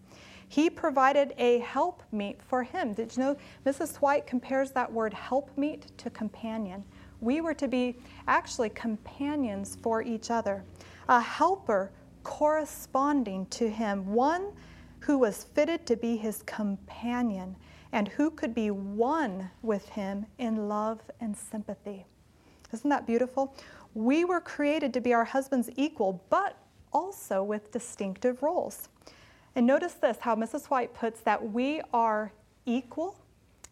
[0.48, 2.94] He provided a helpmeet for him.
[2.94, 3.96] Did you know Mrs.
[3.96, 6.82] White compares that word helpmeet to companion?
[7.20, 10.64] We were to be actually companions for each other,
[11.10, 11.92] a helper
[12.22, 14.52] corresponding to him, one
[15.00, 17.54] who was fitted to be his companion
[17.92, 22.05] and who could be one with him in love and sympathy.
[22.72, 23.55] Isn't that beautiful?
[23.94, 26.57] We were created to be our husband's equal, but
[26.92, 28.88] also with distinctive roles.
[29.55, 30.66] And notice this how Mrs.
[30.66, 32.33] White puts that we are
[32.66, 33.16] equal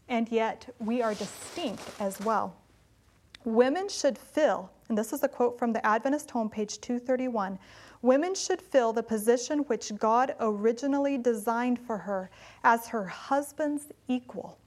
[0.09, 2.57] and yet we are distinct as well.
[3.45, 7.59] Women should fill, and this is a quote from the Adventist Home, page 231
[8.07, 12.31] women should fill the position which God originally designed for her
[12.63, 14.59] as her husband's equal.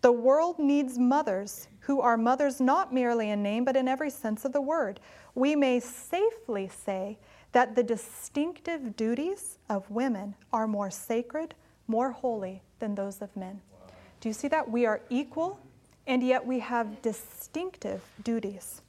[0.00, 4.46] The world needs mothers who are mothers not merely in name, but in every sense
[4.46, 4.98] of the word.
[5.34, 7.18] We may safely say
[7.52, 11.54] that the distinctive duties of women are more sacred,
[11.86, 13.60] more holy than those of men.
[14.20, 14.70] Do you see that?
[14.70, 15.60] We are equal,
[16.06, 18.80] and yet we have distinctive duties.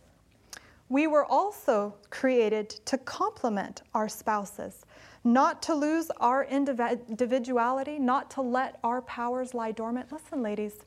[0.91, 4.85] We were also created to complement our spouses,
[5.23, 10.11] not to lose our individuality, not to let our powers lie dormant.
[10.11, 10.81] Listen, ladies,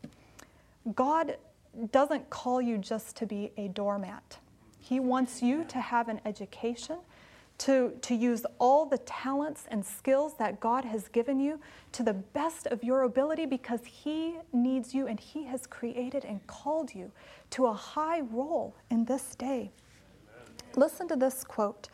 [0.94, 1.38] God
[1.90, 4.36] doesn't call you just to be a doormat.
[4.78, 6.98] He wants you to have an education
[7.56, 11.58] to, to use all the talents and skills that God has given you
[11.92, 16.46] to the best of your ability because He needs you and He has created and
[16.46, 17.10] called you
[17.52, 19.70] to a high role in this day.
[20.76, 21.88] Listen to this quote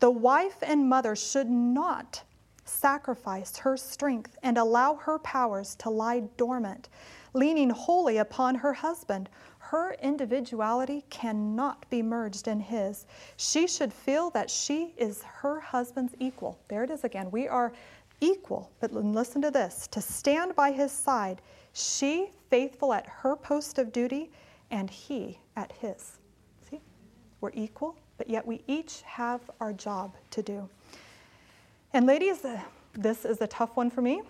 [0.00, 2.22] The wife and mother should not
[2.64, 6.88] sacrifice her strength and allow her powers to lie dormant,
[7.34, 9.28] leaning wholly upon her husband
[9.72, 13.06] her individuality cannot be merged in his.
[13.38, 16.58] She should feel that she is her husband's equal.
[16.68, 17.30] There it is again.
[17.30, 17.72] We are
[18.20, 21.40] equal, but listen to this to stand by his side,
[21.72, 24.30] she faithful at her post of duty,
[24.70, 26.18] and he at his.
[26.68, 26.82] See?
[27.40, 30.68] We're equal, but yet we each have our job to do.
[31.92, 32.60] And ladies, uh,
[32.94, 34.22] this is a tough one for me.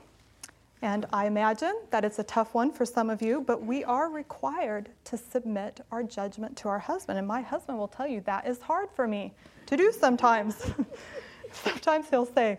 [0.82, 4.10] And I imagine that it's a tough one for some of you, but we are
[4.10, 7.18] required to submit our judgment to our husband.
[7.20, 9.32] And my husband will tell you that is hard for me
[9.66, 10.72] to do sometimes.
[11.52, 12.58] sometimes he'll say,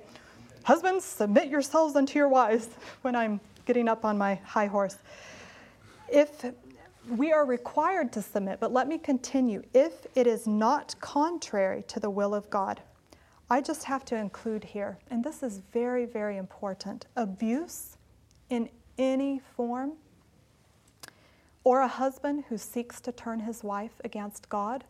[0.64, 2.70] Husbands, submit yourselves unto your wives
[3.02, 4.98] when I'm getting up on my high horse.
[6.08, 6.46] If
[7.10, 9.62] we are required to submit, but let me continue.
[9.74, 12.82] If it is not contrary to the will of God,
[13.50, 17.98] I just have to include here, and this is very, very important abuse
[18.50, 19.94] in any form,
[21.64, 24.84] or a husband who seeks to turn his wife against God,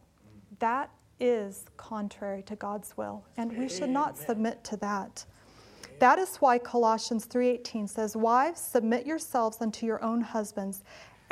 [0.60, 5.26] that is contrary to God's will, and we should not submit to that.
[6.00, 10.84] That is why Colossians 3:18 says, "Wives, submit yourselves unto your own husbands,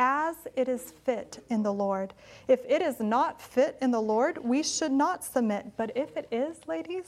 [0.01, 2.15] as it is fit in the Lord.
[2.47, 5.77] If it is not fit in the Lord, we should not submit.
[5.77, 7.05] But if it is, ladies,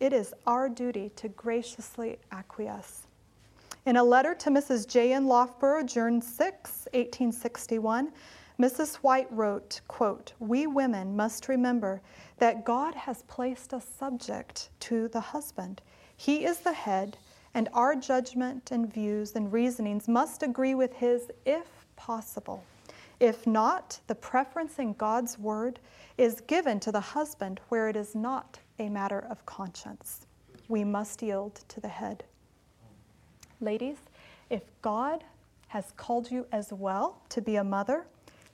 [0.00, 3.06] it is our duty to graciously acquiesce.
[3.86, 4.88] In a letter to Mrs.
[4.88, 5.12] J.
[5.12, 5.26] N.
[5.26, 8.12] Loughborough, June 6, 1861,
[8.58, 8.96] Mrs.
[8.96, 12.02] White wrote, quote, We women must remember
[12.38, 15.80] that God has placed us subject to the husband.
[16.16, 17.18] He is the head,
[17.54, 22.64] and our judgment and views and reasonings must agree with his if possible.
[23.18, 25.78] If not, the preference in God's word
[26.18, 30.26] is given to the husband where it is not a matter of conscience.
[30.68, 32.24] We must yield to the head.
[33.60, 33.96] Ladies,
[34.50, 35.24] if God
[35.68, 38.06] has called you as well to be a mother,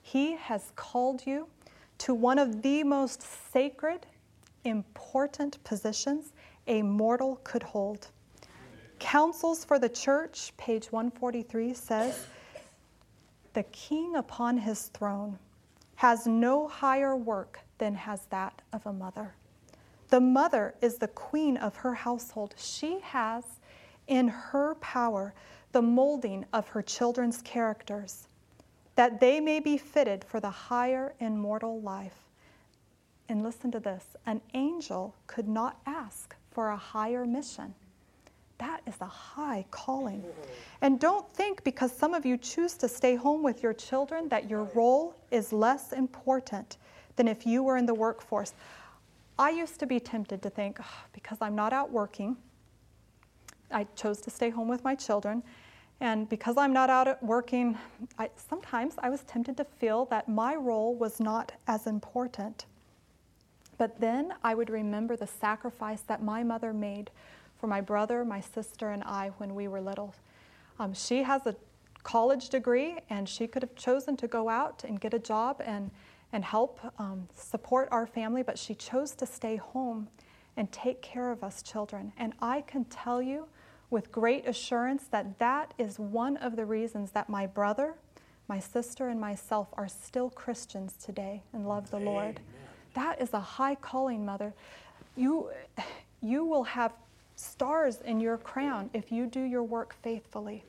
[0.02, 1.48] He has called you
[1.98, 3.22] to one of the most
[3.52, 4.06] sacred,
[4.64, 6.32] important positions
[6.66, 8.08] a mortal could hold.
[8.98, 12.26] Counsels for the Church, page 143, says
[13.54, 15.38] the king upon his throne
[15.96, 19.34] has no higher work than has that of a mother.
[20.08, 22.54] The mother is the queen of her household.
[22.56, 23.44] She has
[24.06, 25.32] in her power
[25.72, 28.28] the molding of her children's characters,
[28.94, 32.26] that they may be fitted for the higher immortal life.
[33.28, 37.74] And listen to this an angel could not ask for a higher mission.
[38.62, 40.22] That is a high calling.
[40.82, 44.48] And don't think because some of you choose to stay home with your children that
[44.48, 46.76] your role is less important
[47.16, 48.54] than if you were in the workforce.
[49.36, 52.36] I used to be tempted to think, oh, because I'm not out working,
[53.72, 55.42] I chose to stay home with my children.
[56.00, 57.76] And because I'm not out working,
[58.16, 62.66] I, sometimes I was tempted to feel that my role was not as important.
[63.76, 67.10] But then I would remember the sacrifice that my mother made
[67.62, 70.12] for my brother, my sister, and I when we were little.
[70.80, 71.54] Um, she has a
[72.02, 75.92] college degree, and she could have chosen to go out and get a job and,
[76.32, 80.08] and help um, support our family, but she chose to stay home
[80.56, 82.12] and take care of us children.
[82.16, 83.46] And I can tell you
[83.90, 87.94] with great assurance that that is one of the reasons that my brother,
[88.48, 92.12] my sister, and myself are still Christians today and love the Amen.
[92.12, 92.40] Lord.
[92.94, 94.52] That is a high calling, mother.
[95.14, 95.50] You,
[96.20, 96.92] you will have
[97.36, 100.64] stars in your crown if you do your work faithfully.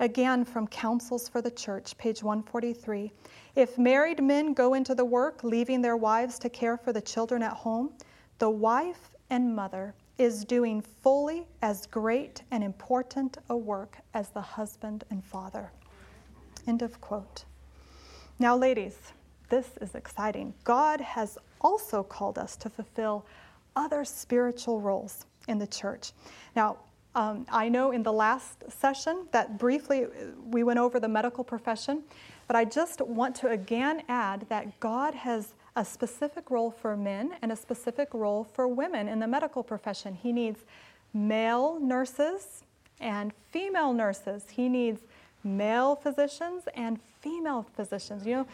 [0.00, 3.10] Again, from Counsels for the Church, page 143.
[3.56, 7.42] If married men go into the work, leaving their wives to care for the children
[7.42, 7.90] at home,
[8.38, 14.40] the wife and mother is doing fully as great and important a work as the
[14.40, 15.72] husband and father.
[16.68, 17.44] End of quote.
[18.38, 18.96] Now, ladies,
[19.48, 20.54] this is exciting.
[20.62, 23.26] God has also called us to fulfill
[23.76, 26.12] other spiritual roles in the church.
[26.54, 26.78] Now,
[27.14, 30.08] um, I know in the last session that briefly uh,
[30.44, 32.02] we went over the medical profession,
[32.46, 37.36] but I just want to again add that God has a specific role for men
[37.42, 40.14] and a specific role for women in the medical profession.
[40.14, 40.60] He needs
[41.14, 42.64] male nurses
[43.00, 44.44] and female nurses.
[44.50, 45.00] He needs
[45.44, 48.26] male physicians and female physicians.
[48.26, 48.46] You know,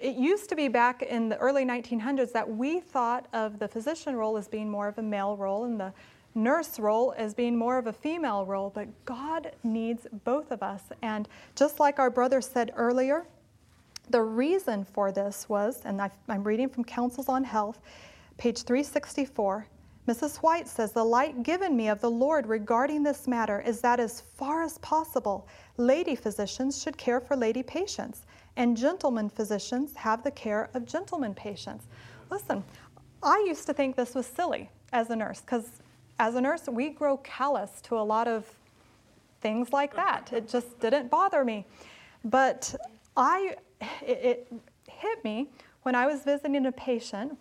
[0.00, 4.14] it used to be back in the early 1900s that we thought of the physician
[4.14, 5.92] role as being more of a male role and the
[6.34, 10.82] nurse role as being more of a female role, but God needs both of us.
[11.02, 13.26] And just like our brother said earlier,
[14.10, 17.80] the reason for this was, and i am reading from Counsels on Health,
[18.36, 19.66] page 364.
[20.06, 20.36] Mrs.
[20.38, 24.20] White says, The light given me of the Lord regarding this matter is that as
[24.20, 25.46] far as possible,
[25.76, 28.22] lady physicians should care for lady patients
[28.58, 31.86] and gentlemen physicians have the care of gentlemen patients.
[32.28, 32.62] Listen,
[33.22, 35.70] I used to think this was silly as a nurse because
[36.18, 38.44] as a nurse, we grow callous to a lot of
[39.40, 40.32] things like that.
[40.32, 41.64] It just didn't bother me.
[42.24, 42.74] But
[43.16, 43.54] I,
[44.02, 44.18] it,
[44.50, 44.52] it
[44.88, 45.48] hit me
[45.84, 47.38] when I was visiting a patient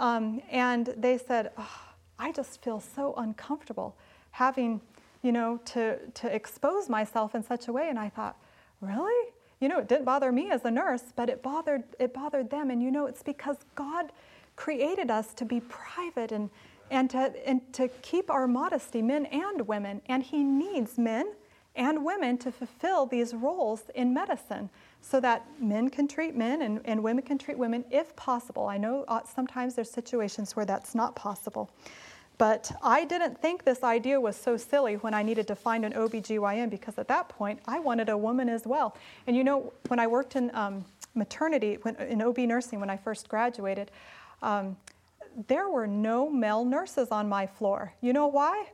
[0.00, 1.80] um, and they said, oh,
[2.18, 3.96] I just feel so uncomfortable
[4.32, 4.80] having,
[5.22, 7.88] you know, to, to expose myself in such a way.
[7.88, 8.36] And I thought,
[8.80, 9.30] really?
[9.60, 12.70] You know, it didn't bother me as a nurse, but it bothered it bothered them.
[12.70, 14.12] And you know, it's because God
[14.56, 16.50] created us to be private and
[16.90, 20.00] and to and to keep our modesty, men and women.
[20.06, 21.32] And He needs men
[21.74, 24.68] and women to fulfill these roles in medicine
[25.00, 28.66] so that men can treat men and, and women can treat women if possible.
[28.66, 31.70] I know uh, sometimes there's situations where that's not possible.
[32.38, 35.92] But I didn't think this idea was so silly when I needed to find an
[35.92, 38.96] OBGYN because at that point I wanted a woman as well.
[39.26, 40.84] And you know, when I worked in um,
[41.14, 43.90] maternity, when, in OB nursing when I first graduated,
[44.40, 44.76] um,
[45.48, 47.92] there were no male nurses on my floor.
[48.00, 48.66] You know why?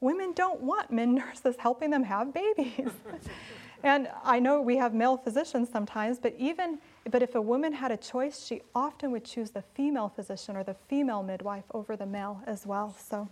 [0.00, 2.90] Women don't want men nurses helping them have babies.
[3.86, 6.78] and I know we have male physicians sometimes, but even
[7.08, 10.64] but if a woman had a choice, she often would choose the female physician or
[10.64, 12.96] the female midwife over the male as well.
[12.98, 13.28] So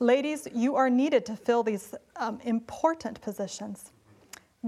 [0.00, 3.92] ladies, you are needed to fill these um, important positions.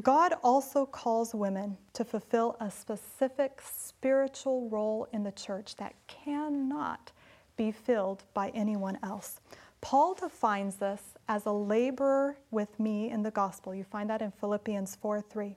[0.00, 7.10] God also calls women to fulfill a specific spiritual role in the church that cannot
[7.56, 9.40] be filled by anyone else.
[9.82, 13.74] Paul defines this as a laborer with me in the gospel.
[13.74, 15.56] You find that in Philippians 4 3.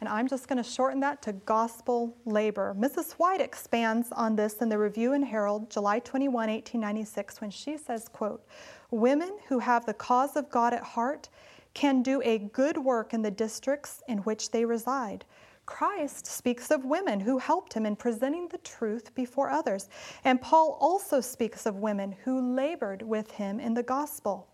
[0.00, 2.74] And I'm just going to shorten that to gospel labor.
[2.78, 3.12] Mrs.
[3.12, 8.08] White expands on this in the Review and Herald, July 21, 1896, when she says,
[8.08, 8.46] quote,
[8.90, 11.28] Women who have the cause of God at heart
[11.74, 15.26] can do a good work in the districts in which they reside.
[15.66, 19.88] Christ speaks of women who helped him in presenting the truth before others.
[20.24, 24.46] And Paul also speaks of women who labored with him in the gospel.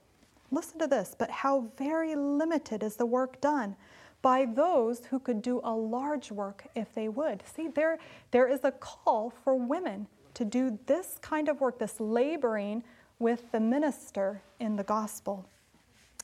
[0.50, 3.76] Listen to this, but how very limited is the work done
[4.22, 7.42] by those who could do a large work if they would.
[7.54, 7.98] See, there,
[8.30, 12.84] there is a call for women to do this kind of work, this laboring
[13.18, 15.46] with the minister in the gospel.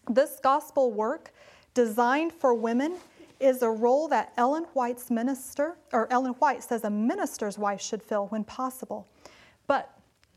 [0.08, 1.32] This gospel work,
[1.74, 2.96] designed for women,
[3.40, 8.02] is a role that Ellen White's minister, or Ellen White says a minister's wife should
[8.02, 9.06] fill when possible.
[9.66, 9.90] But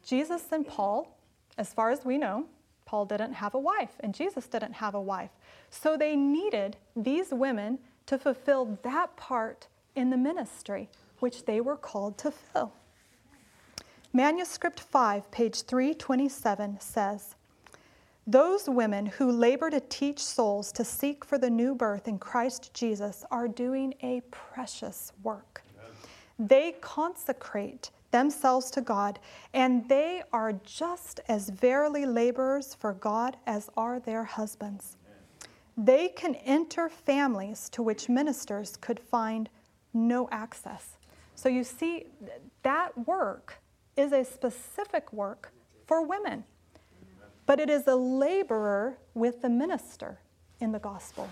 [0.06, 1.18] Jesus and Paul,
[1.58, 2.45] as far as we know,
[2.86, 5.32] Paul didn't have a wife and Jesus didn't have a wife.
[5.70, 10.89] So they needed these women to fulfill that part in the ministry
[11.20, 12.74] which they were called to fill.
[14.14, 17.36] Manuscript 5, page 327 says,
[18.32, 22.73] those women who labor to teach souls to seek for the new birth in Christ
[22.73, 25.63] Jesus are doing a precious work.
[26.39, 29.19] They consecrate themselves to God,
[29.53, 34.97] and they are just as verily laborers for God as are their husbands.
[35.77, 39.49] They can enter families to which ministers could find
[39.93, 40.97] no access.
[41.36, 42.05] So you see,
[42.63, 43.61] that work
[43.97, 45.51] is a specific work
[45.86, 46.45] for women
[47.45, 50.19] but it is a laborer with the minister
[50.59, 51.29] in the gospel.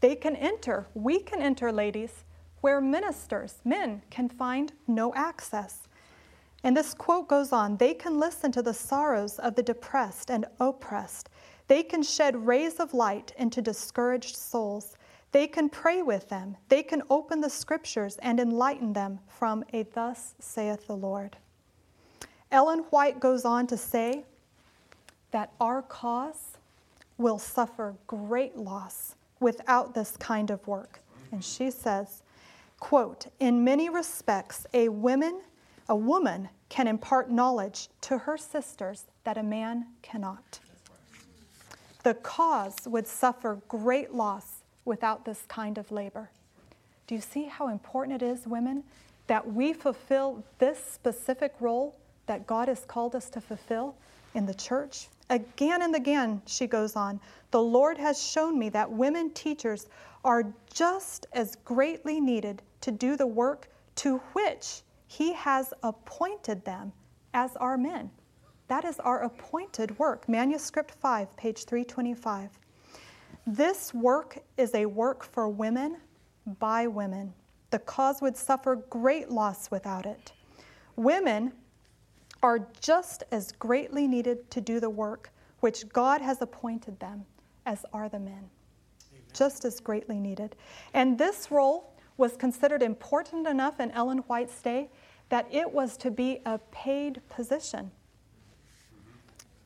[0.00, 2.24] They can enter, we can enter, ladies,
[2.60, 5.88] where ministers, men, can find no access.
[6.62, 10.46] And this quote goes on they can listen to the sorrows of the depressed and
[10.58, 11.28] oppressed.
[11.68, 14.96] They can shed rays of light into discouraged souls.
[15.32, 16.56] They can pray with them.
[16.68, 21.36] They can open the scriptures and enlighten them from a Thus saith the Lord.
[22.50, 24.24] Ellen White goes on to say
[25.30, 26.56] that our cause
[27.18, 31.00] will suffer great loss without this kind of work.
[31.32, 32.22] And she says,
[32.78, 35.40] quote, in many respects, a woman,
[35.88, 40.60] a woman can impart knowledge to her sisters that a man cannot.
[42.02, 46.30] The cause would suffer great loss without this kind of labor.
[47.06, 48.84] Do you see how important it is, women,
[49.26, 51.96] that we fulfill this specific role
[52.26, 53.96] that God has called us to fulfill
[54.34, 55.08] in the church.
[55.30, 57.20] Again and again, she goes on,
[57.50, 59.88] the Lord has shown me that women teachers
[60.24, 66.92] are just as greatly needed to do the work to which He has appointed them
[67.34, 68.10] as are men.
[68.68, 70.28] That is our appointed work.
[70.28, 72.50] Manuscript 5, page 325.
[73.46, 75.98] This work is a work for women
[76.58, 77.32] by women.
[77.70, 80.32] The cause would suffer great loss without it.
[80.96, 81.52] Women
[82.42, 85.30] are just as greatly needed to do the work
[85.60, 87.24] which God has appointed them
[87.64, 88.32] as are the men.
[88.34, 89.24] Amen.
[89.32, 90.54] Just as greatly needed.
[90.94, 94.90] And this role was considered important enough in Ellen White's day
[95.28, 97.90] that it was to be a paid position.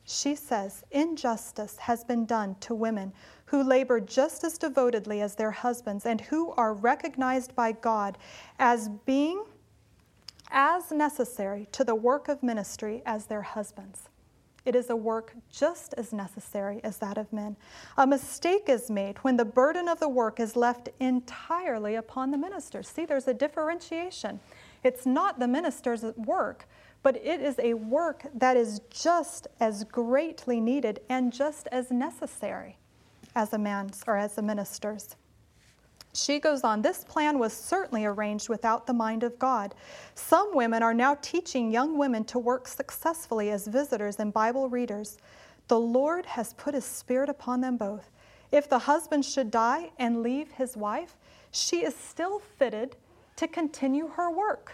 [0.03, 3.13] She says, Injustice has been done to women
[3.45, 8.17] who labor just as devotedly as their husbands and who are recognized by God
[8.59, 9.43] as being
[10.51, 14.09] as necessary to the work of ministry as their husbands.
[14.63, 17.55] It is a work just as necessary as that of men.
[17.97, 22.37] A mistake is made when the burden of the work is left entirely upon the
[22.37, 22.87] ministers.
[22.87, 24.39] See, there's a differentiation.
[24.83, 26.67] It's not the minister's work,
[27.01, 32.77] but it is a work that is just as greatly needed and just as necessary
[33.35, 35.15] as a man's or as a minister's.
[36.13, 39.73] She goes on, this plan was certainly arranged without the mind of God.
[40.13, 45.17] Some women are now teaching young women to work successfully as visitors and Bible readers.
[45.69, 48.11] The Lord has put his spirit upon them both.
[48.51, 51.15] If the husband should die and leave his wife,
[51.51, 52.97] she is still fitted
[53.37, 54.73] to continue her work.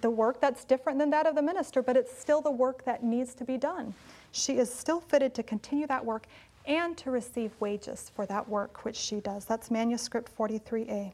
[0.00, 3.02] the work that's different than that of the minister, but it's still the work that
[3.02, 3.94] needs to be done.
[4.30, 6.26] She is still fitted to continue that work
[6.66, 9.44] and to receive wages for that work which she does.
[9.44, 11.12] That's manuscript 43A.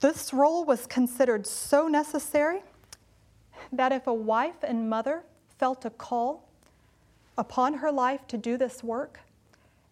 [0.00, 2.62] This role was considered so necessary
[3.72, 5.22] that if a wife and mother
[5.58, 6.48] felt a call
[7.38, 9.20] upon her life to do this work,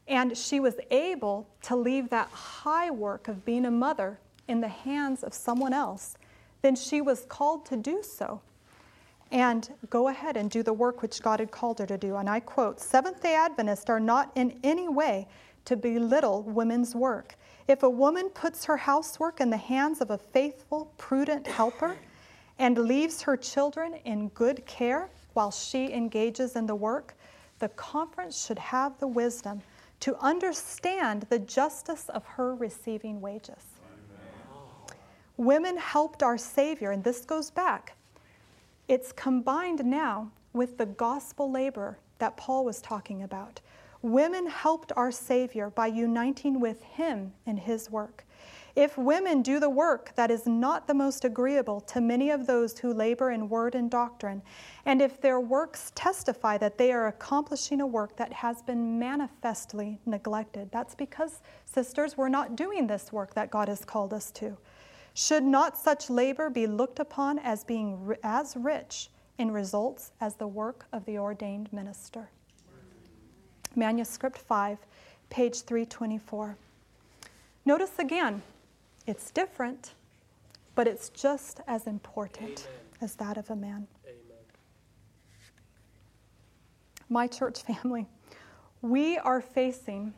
[0.08, 4.18] and she was able to leave that high work of being a mother
[4.48, 6.16] in the hands of someone else,
[6.62, 8.40] then she was called to do so
[9.30, 12.16] and go ahead and do the work which God had called her to do.
[12.16, 15.28] And I quote Seventh day Adventists are not in any way
[15.64, 17.36] to belittle women's work.
[17.68, 21.96] If a woman puts her housework in the hands of a faithful, prudent helper
[22.58, 27.14] and leaves her children in good care while she engages in the work,
[27.60, 29.62] the conference should have the wisdom
[30.00, 33.64] to understand the justice of her receiving wages.
[33.84, 34.98] Amen.
[35.36, 37.94] Women helped our Savior, and this goes back.
[38.90, 43.60] It's combined now with the gospel labor that Paul was talking about.
[44.02, 48.26] Women helped our Savior by uniting with Him in His work.
[48.74, 52.80] If women do the work that is not the most agreeable to many of those
[52.80, 54.42] who labor in word and doctrine,
[54.84, 60.00] and if their works testify that they are accomplishing a work that has been manifestly
[60.04, 64.56] neglected, that's because, sisters, we're not doing this work that God has called us to.
[65.14, 70.46] Should not such labor be looked upon as being as rich in results as the
[70.46, 72.30] work of the ordained minister?
[73.76, 74.78] Manuscript 5,
[75.30, 76.56] page 324.
[77.64, 78.42] Notice again,
[79.06, 79.94] it's different,
[80.74, 82.80] but it's just as important Amen.
[83.00, 83.86] as that of a man.
[84.04, 84.44] Amen.
[87.08, 88.06] My church family,
[88.82, 90.14] we are facing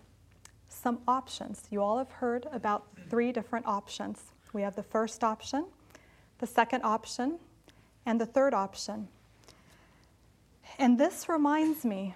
[0.69, 1.65] some options.
[1.71, 4.33] You all have heard about three different options.
[4.53, 5.67] We have the first option,
[6.39, 7.39] the second option,
[8.05, 9.09] and the third option.
[10.79, 12.15] And this reminds me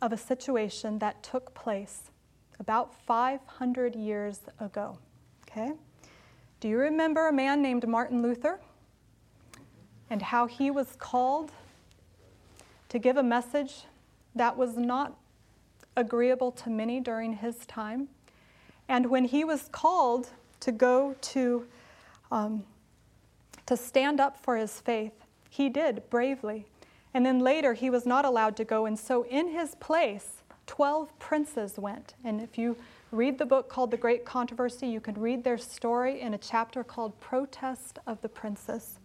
[0.00, 2.10] of a situation that took place
[2.58, 4.98] about 500 years ago.
[5.48, 5.72] Okay?
[6.60, 8.60] Do you remember a man named Martin Luther
[10.10, 11.52] and how he was called
[12.88, 13.84] to give a message
[14.34, 15.16] that was not
[15.96, 18.08] agreeable to many during his time?
[18.88, 20.30] And when he was called
[20.62, 21.66] to go to,
[22.30, 22.64] um,
[23.66, 25.12] to stand up for his faith,
[25.50, 26.66] he did bravely.
[27.14, 28.86] And then later, he was not allowed to go.
[28.86, 32.14] And so, in his place, 12 princes went.
[32.24, 32.76] And if you
[33.10, 36.82] read the book called The Great Controversy, you can read their story in a chapter
[36.82, 38.98] called Protest of the Princes.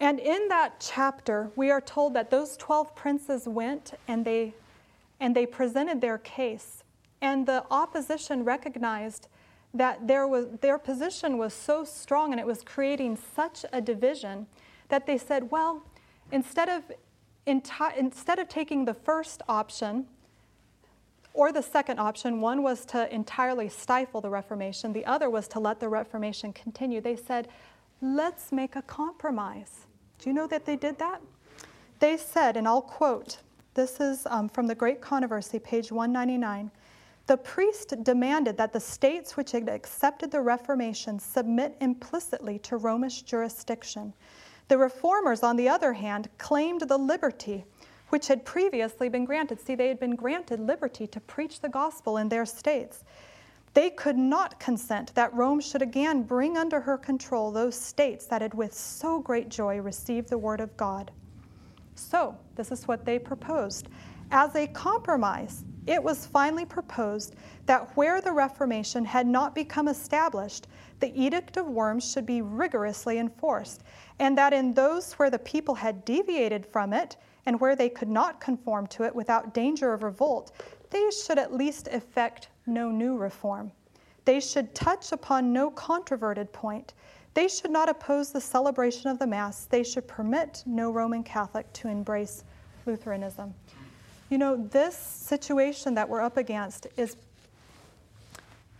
[0.00, 4.52] And in that chapter, we are told that those 12 princes went and they,
[5.20, 6.82] and they presented their case.
[7.20, 9.28] And the opposition recognized
[9.74, 14.46] that there was, their position was so strong and it was creating such a division
[14.88, 15.82] that they said, well,
[16.32, 16.90] Instead of,
[17.46, 20.06] enti- instead of taking the first option
[21.34, 25.60] or the second option, one was to entirely stifle the Reformation, the other was to
[25.60, 27.00] let the Reformation continue.
[27.00, 27.48] They said,
[28.00, 29.86] let's make a compromise.
[30.18, 31.20] Do you know that they did that?
[32.00, 33.38] They said, and I'll quote,
[33.74, 36.70] this is um, from the Great Controversy, page 199.
[37.26, 43.22] The priest demanded that the states which had accepted the Reformation submit implicitly to Romish
[43.22, 44.12] jurisdiction.
[44.68, 47.64] The reformers, on the other hand, claimed the liberty
[48.08, 49.58] which had previously been granted.
[49.58, 53.04] See, they had been granted liberty to preach the gospel in their states.
[53.72, 58.42] They could not consent that Rome should again bring under her control those states that
[58.42, 61.10] had with so great joy received the word of God.
[61.94, 63.88] So, this is what they proposed.
[64.30, 67.34] As a compromise, it was finally proposed
[67.66, 70.68] that where the Reformation had not become established,
[71.00, 73.82] the Edict of Worms should be rigorously enforced,
[74.18, 77.16] and that in those where the people had deviated from it
[77.46, 80.52] and where they could not conform to it without danger of revolt,
[80.90, 83.72] they should at least effect no new reform.
[84.24, 86.94] They should touch upon no controverted point.
[87.34, 89.64] They should not oppose the celebration of the Mass.
[89.64, 92.44] They should permit no Roman Catholic to embrace
[92.86, 93.54] Lutheranism.
[94.32, 97.18] You know, this situation that we're up against is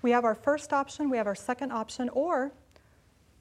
[0.00, 2.52] we have our first option, we have our second option, or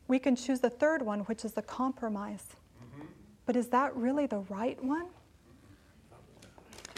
[0.10, 2.48] we can choose the third one, which is the compromise.
[2.84, 3.06] Mm-hmm.
[3.46, 5.06] But is that really the right one?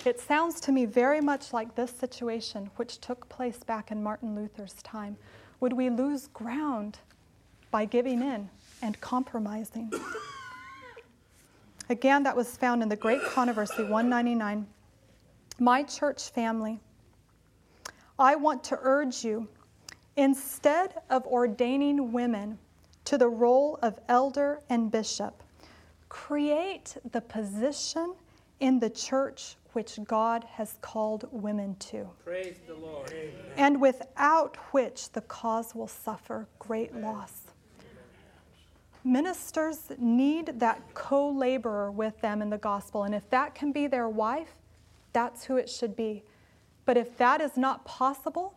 [0.04, 4.34] It sounds to me very much like this situation, which took place back in Martin
[4.34, 5.16] Luther's time.
[5.60, 6.98] Would we lose ground
[7.70, 8.50] by giving in
[8.82, 9.94] and compromising?
[11.92, 14.66] Again, that was found in the Great Controversy 199.
[15.60, 16.80] My church family
[18.20, 19.48] I want to urge you
[20.16, 22.60] instead of ordaining women
[23.06, 25.44] to the role of elder and bishop.
[26.10, 28.14] Create the position
[28.60, 32.08] in the church which God has called women to.
[32.24, 33.12] Praise the Lord.
[33.58, 37.42] And without which the cause will suffer great loss.
[39.04, 43.04] Ministers need that co laborer with them in the gospel.
[43.04, 44.54] And if that can be their wife,
[45.14, 46.24] that's who it should be.
[46.86, 48.56] But if that is not possible,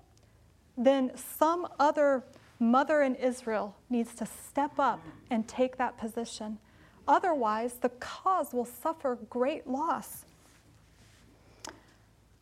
[0.76, 2.24] then some other
[2.58, 5.00] mother in Israel needs to step up
[5.30, 6.58] and take that position.
[7.06, 10.24] Otherwise, the cause will suffer great loss.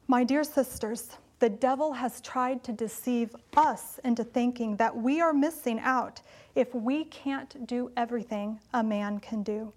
[0.06, 5.32] My dear sisters, the devil has tried to deceive us into thinking that we are
[5.32, 6.20] missing out
[6.54, 9.72] if we can't do everything a man can do.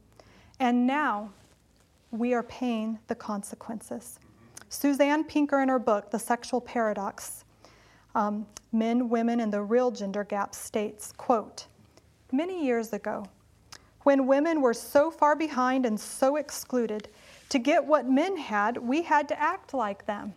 [0.59, 1.31] And now
[2.11, 4.19] we are paying the consequences.
[4.69, 7.45] Suzanne Pinker, in her book, The Sexual Paradox,
[8.15, 11.67] um, Men, Women, and the Real Gender Gap, states, quote,
[12.31, 13.25] Many years ago,
[14.03, 17.09] when women were so far behind and so excluded,
[17.49, 20.33] to get what men had, we had to act like them.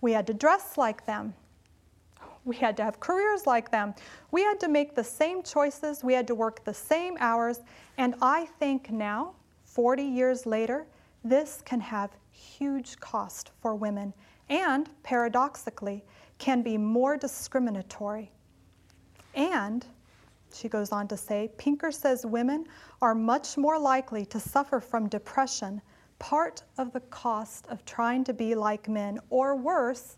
[0.00, 1.34] We had to dress like them.
[2.44, 3.94] We had to have careers like them.
[4.30, 6.02] We had to make the same choices.
[6.02, 7.60] We had to work the same hours.
[7.98, 9.34] And I think now,
[9.64, 10.86] 40 years later,
[11.24, 14.12] this can have huge cost for women
[14.48, 16.04] and, paradoxically,
[16.38, 18.30] can be more discriminatory.
[19.34, 19.86] And,
[20.52, 22.66] she goes on to say, Pinker says women
[23.00, 25.80] are much more likely to suffer from depression,
[26.18, 30.16] part of the cost of trying to be like men, or worse,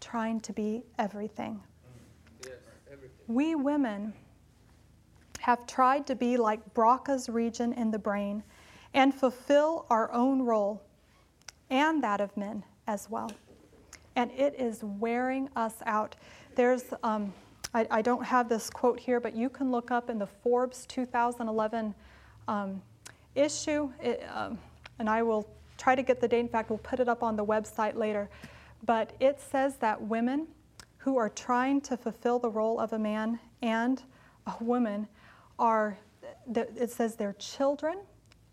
[0.00, 1.60] trying to be everything.
[2.42, 2.54] Yes,
[2.90, 3.16] everything.
[3.28, 4.12] We women
[5.38, 8.42] have tried to be like Broca's region in the brain
[8.96, 10.82] and fulfill our own role
[11.68, 13.30] and that of men as well.
[14.16, 16.16] And it is wearing us out.
[16.54, 17.32] There's, um,
[17.74, 20.86] I, I, don't have this quote here, but you can look up in the Forbes
[20.86, 21.94] 2011
[22.48, 22.80] um,
[23.34, 24.58] issue, it, um,
[24.98, 26.40] and I will try to get the date.
[26.40, 28.30] In fact, we'll put it up on the website later.
[28.86, 30.46] But it says that women
[30.96, 34.02] who are trying to fulfill the role of a man and
[34.46, 35.06] a woman
[35.58, 35.98] are,
[36.54, 37.98] it says their children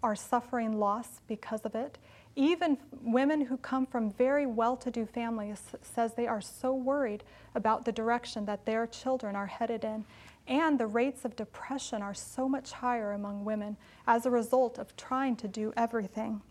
[0.03, 1.97] are suffering loss because of it.
[2.35, 7.23] Even women who come from very well-to-do families says they are so worried
[7.55, 10.03] about the direction that their children are headed in.
[10.47, 13.77] And the rates of depression are so much higher among women
[14.07, 16.41] as a result of trying to do everything.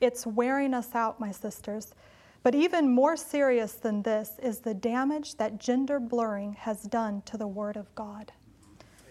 [0.00, 1.94] It's wearing us out, my sisters.
[2.42, 7.36] But even more serious than this is the damage that gender blurring has done to
[7.36, 8.32] the Word of God.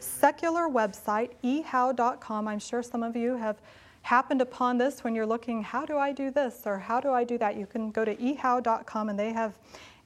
[0.01, 3.57] Secular website, ehow.com, I'm sure some of you have
[4.01, 7.23] happened upon this when you're looking, how do I do this or how do I
[7.23, 7.55] do that?
[7.55, 9.57] You can go to ehow.com and they have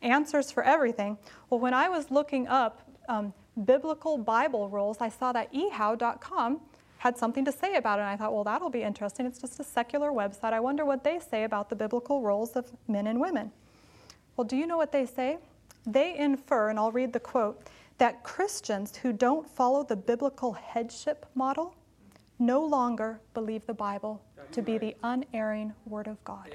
[0.01, 1.17] answers for everything.
[1.49, 3.33] Well, when I was looking up um,
[3.63, 6.59] biblical Bible rules, I saw that ehow.com
[6.97, 8.01] had something to say about it.
[8.01, 9.25] And I thought, well, that'll be interesting.
[9.25, 10.53] It's just a secular website.
[10.53, 13.51] I wonder what they say about the biblical roles of men and women.
[14.35, 15.37] Well, do you know what they say?
[15.85, 17.61] They infer, and I'll read the quote,
[17.97, 21.75] that Christians who don't follow the biblical headship model
[22.39, 24.21] no longer believe the Bible
[24.51, 26.53] to be the unerring Word of God.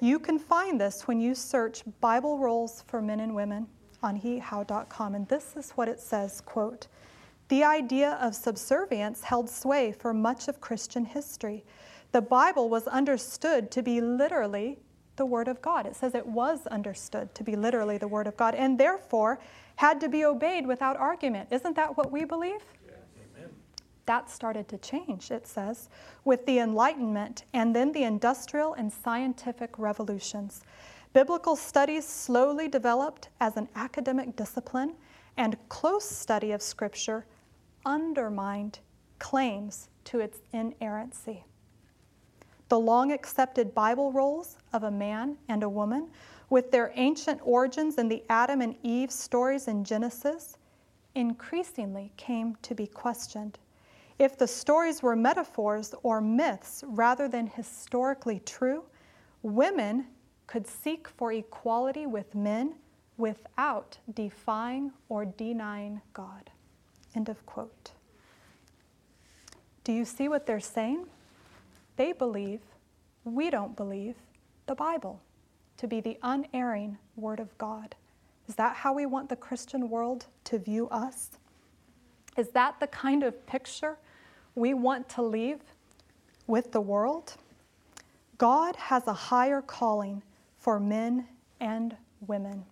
[0.00, 3.66] You can find this when you search Bible roles for men and women
[4.02, 6.86] on ehow.com, and this is what it says, quote,
[7.48, 11.64] the idea of subservience held sway for much of Christian history.
[12.12, 14.78] The Bible was understood to be literally
[15.16, 15.86] the Word of God.
[15.86, 19.40] It says it was understood to be literally the Word of God, and therefore
[19.78, 21.48] had to be obeyed without argument.
[21.52, 22.60] Isn't that what we believe?
[24.06, 25.90] that started to change, it says,
[26.24, 30.62] with the Enlightenment and then the industrial and scientific revolutions.
[31.12, 34.94] Biblical studies slowly developed as an academic discipline,
[35.36, 37.26] and close study of Scripture
[37.84, 38.78] undermined
[39.18, 41.44] claims to its inerrancy.
[42.70, 46.08] The long accepted Bible roles of a man and a woman,
[46.50, 50.56] with their ancient origins in the Adam and Eve stories in Genesis,
[51.14, 53.58] increasingly came to be questioned.
[54.18, 58.84] If the stories were metaphors or myths rather than historically true,
[59.42, 60.06] women
[60.46, 62.74] could seek for equality with men
[63.16, 66.50] without defying or denying God.
[67.14, 67.92] End of quote.
[69.84, 71.06] Do you see what they're saying?
[71.96, 72.60] They believe,
[73.24, 74.16] we don't believe,
[74.66, 75.20] the Bible
[75.78, 77.94] to be the unerring Word of God.
[78.48, 81.30] Is that how we want the Christian world to view us?
[82.36, 83.96] Is that the kind of picture
[84.54, 85.60] we want to leave
[86.46, 87.34] with the world,
[88.38, 90.22] God has a higher calling
[90.58, 91.26] for men
[91.60, 92.64] and women.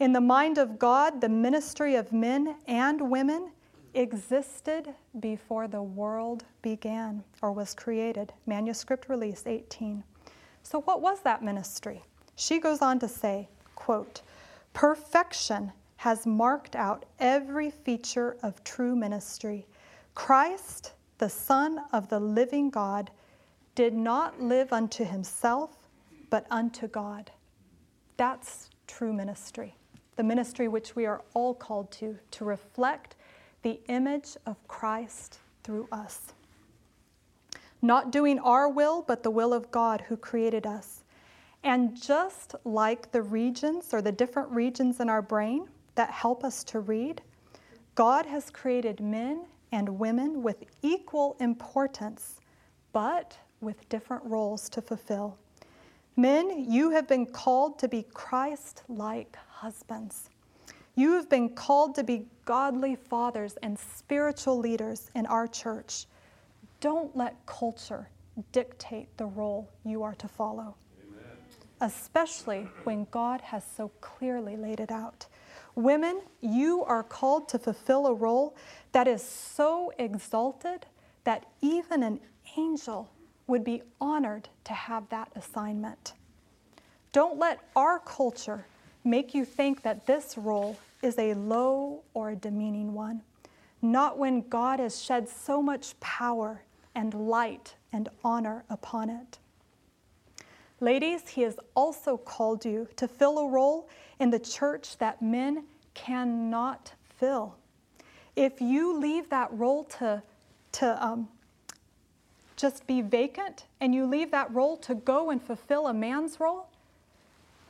[0.00, 3.52] In the mind of God, the ministry of men and women
[3.94, 8.32] existed before the world began or was created.
[8.46, 10.02] Manuscript release 18.
[10.62, 12.02] So what was that ministry?
[12.36, 14.22] She goes on to say, quote,
[14.72, 19.66] perfection has marked out every feature of true ministry.
[20.14, 23.10] Christ, the Son of the living God,
[23.74, 25.70] did not live unto himself,
[26.30, 27.30] but unto God.
[28.16, 29.74] That's true ministry,
[30.16, 33.16] the ministry which we are all called to, to reflect
[33.62, 36.34] the image of Christ through us.
[37.82, 41.02] Not doing our will, but the will of God who created us.
[41.64, 46.64] And just like the regions or the different regions in our brain that help us
[46.64, 47.22] to read,
[47.94, 52.40] God has created men and women with equal importance,
[52.92, 55.36] but with different roles to fulfill.
[56.16, 60.30] Men, you have been called to be Christ like husbands.
[60.94, 66.06] You have been called to be godly fathers and spiritual leaders in our church.
[66.82, 68.08] Don't let culture
[68.50, 71.22] dictate the role you are to follow, Amen.
[71.80, 75.26] especially when God has so clearly laid it out.
[75.76, 78.56] Women, you are called to fulfill a role
[78.90, 80.84] that is so exalted
[81.22, 82.18] that even an
[82.56, 83.08] angel
[83.46, 86.14] would be honored to have that assignment.
[87.12, 88.66] Don't let our culture
[89.04, 93.22] make you think that this role is a low or a demeaning one.
[93.80, 96.62] Not when God has shed so much power
[96.94, 99.38] and light and honor upon it.
[100.80, 103.88] Ladies, He has also called you to fill a role
[104.18, 105.64] in the church that men
[105.94, 107.54] cannot fill.
[108.34, 110.22] If you leave that role to,
[110.72, 111.28] to um,
[112.56, 116.68] just be vacant and you leave that role to go and fulfill a man's role,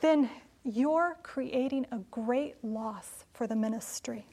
[0.01, 0.29] then
[0.63, 4.25] you're creating a great loss for the ministry.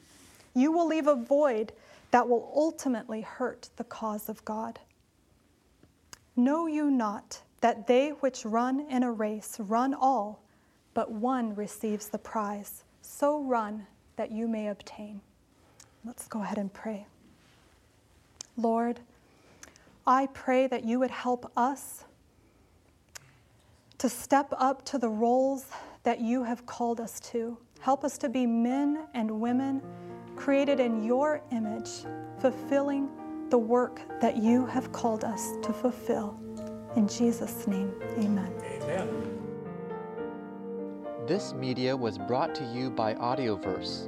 [0.53, 1.73] You will leave a void
[2.11, 4.79] that will ultimately hurt the cause of God.
[6.35, 10.43] Know you not that they which run in a race run all,
[10.93, 12.83] but one receives the prize?
[13.01, 13.87] So run
[14.17, 15.21] that you may obtain.
[16.05, 17.05] Let's go ahead and pray.
[18.57, 18.99] Lord,
[20.05, 22.03] I pray that you would help us
[23.99, 25.65] to step up to the roles
[26.03, 27.57] that you have called us to.
[27.79, 29.81] Help us to be men and women
[30.41, 32.03] created in your image,
[32.39, 33.07] fulfilling
[33.51, 36.39] the work that you have called us to fulfill.
[36.95, 38.51] In Jesus' name, amen.
[38.81, 39.07] Amen.
[41.27, 44.07] This media was brought to you by Audioverse,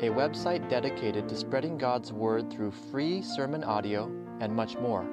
[0.00, 4.10] a website dedicated to spreading God's Word through free sermon audio
[4.40, 5.06] and much more.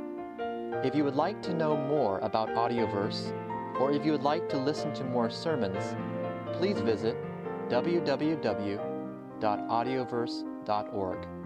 [0.85, 3.37] If you would like to know more about Audioverse,
[3.77, 5.97] or if you would like to listen to more sermons,
[6.53, 7.17] please visit
[10.65, 11.40] www.audioverse.org.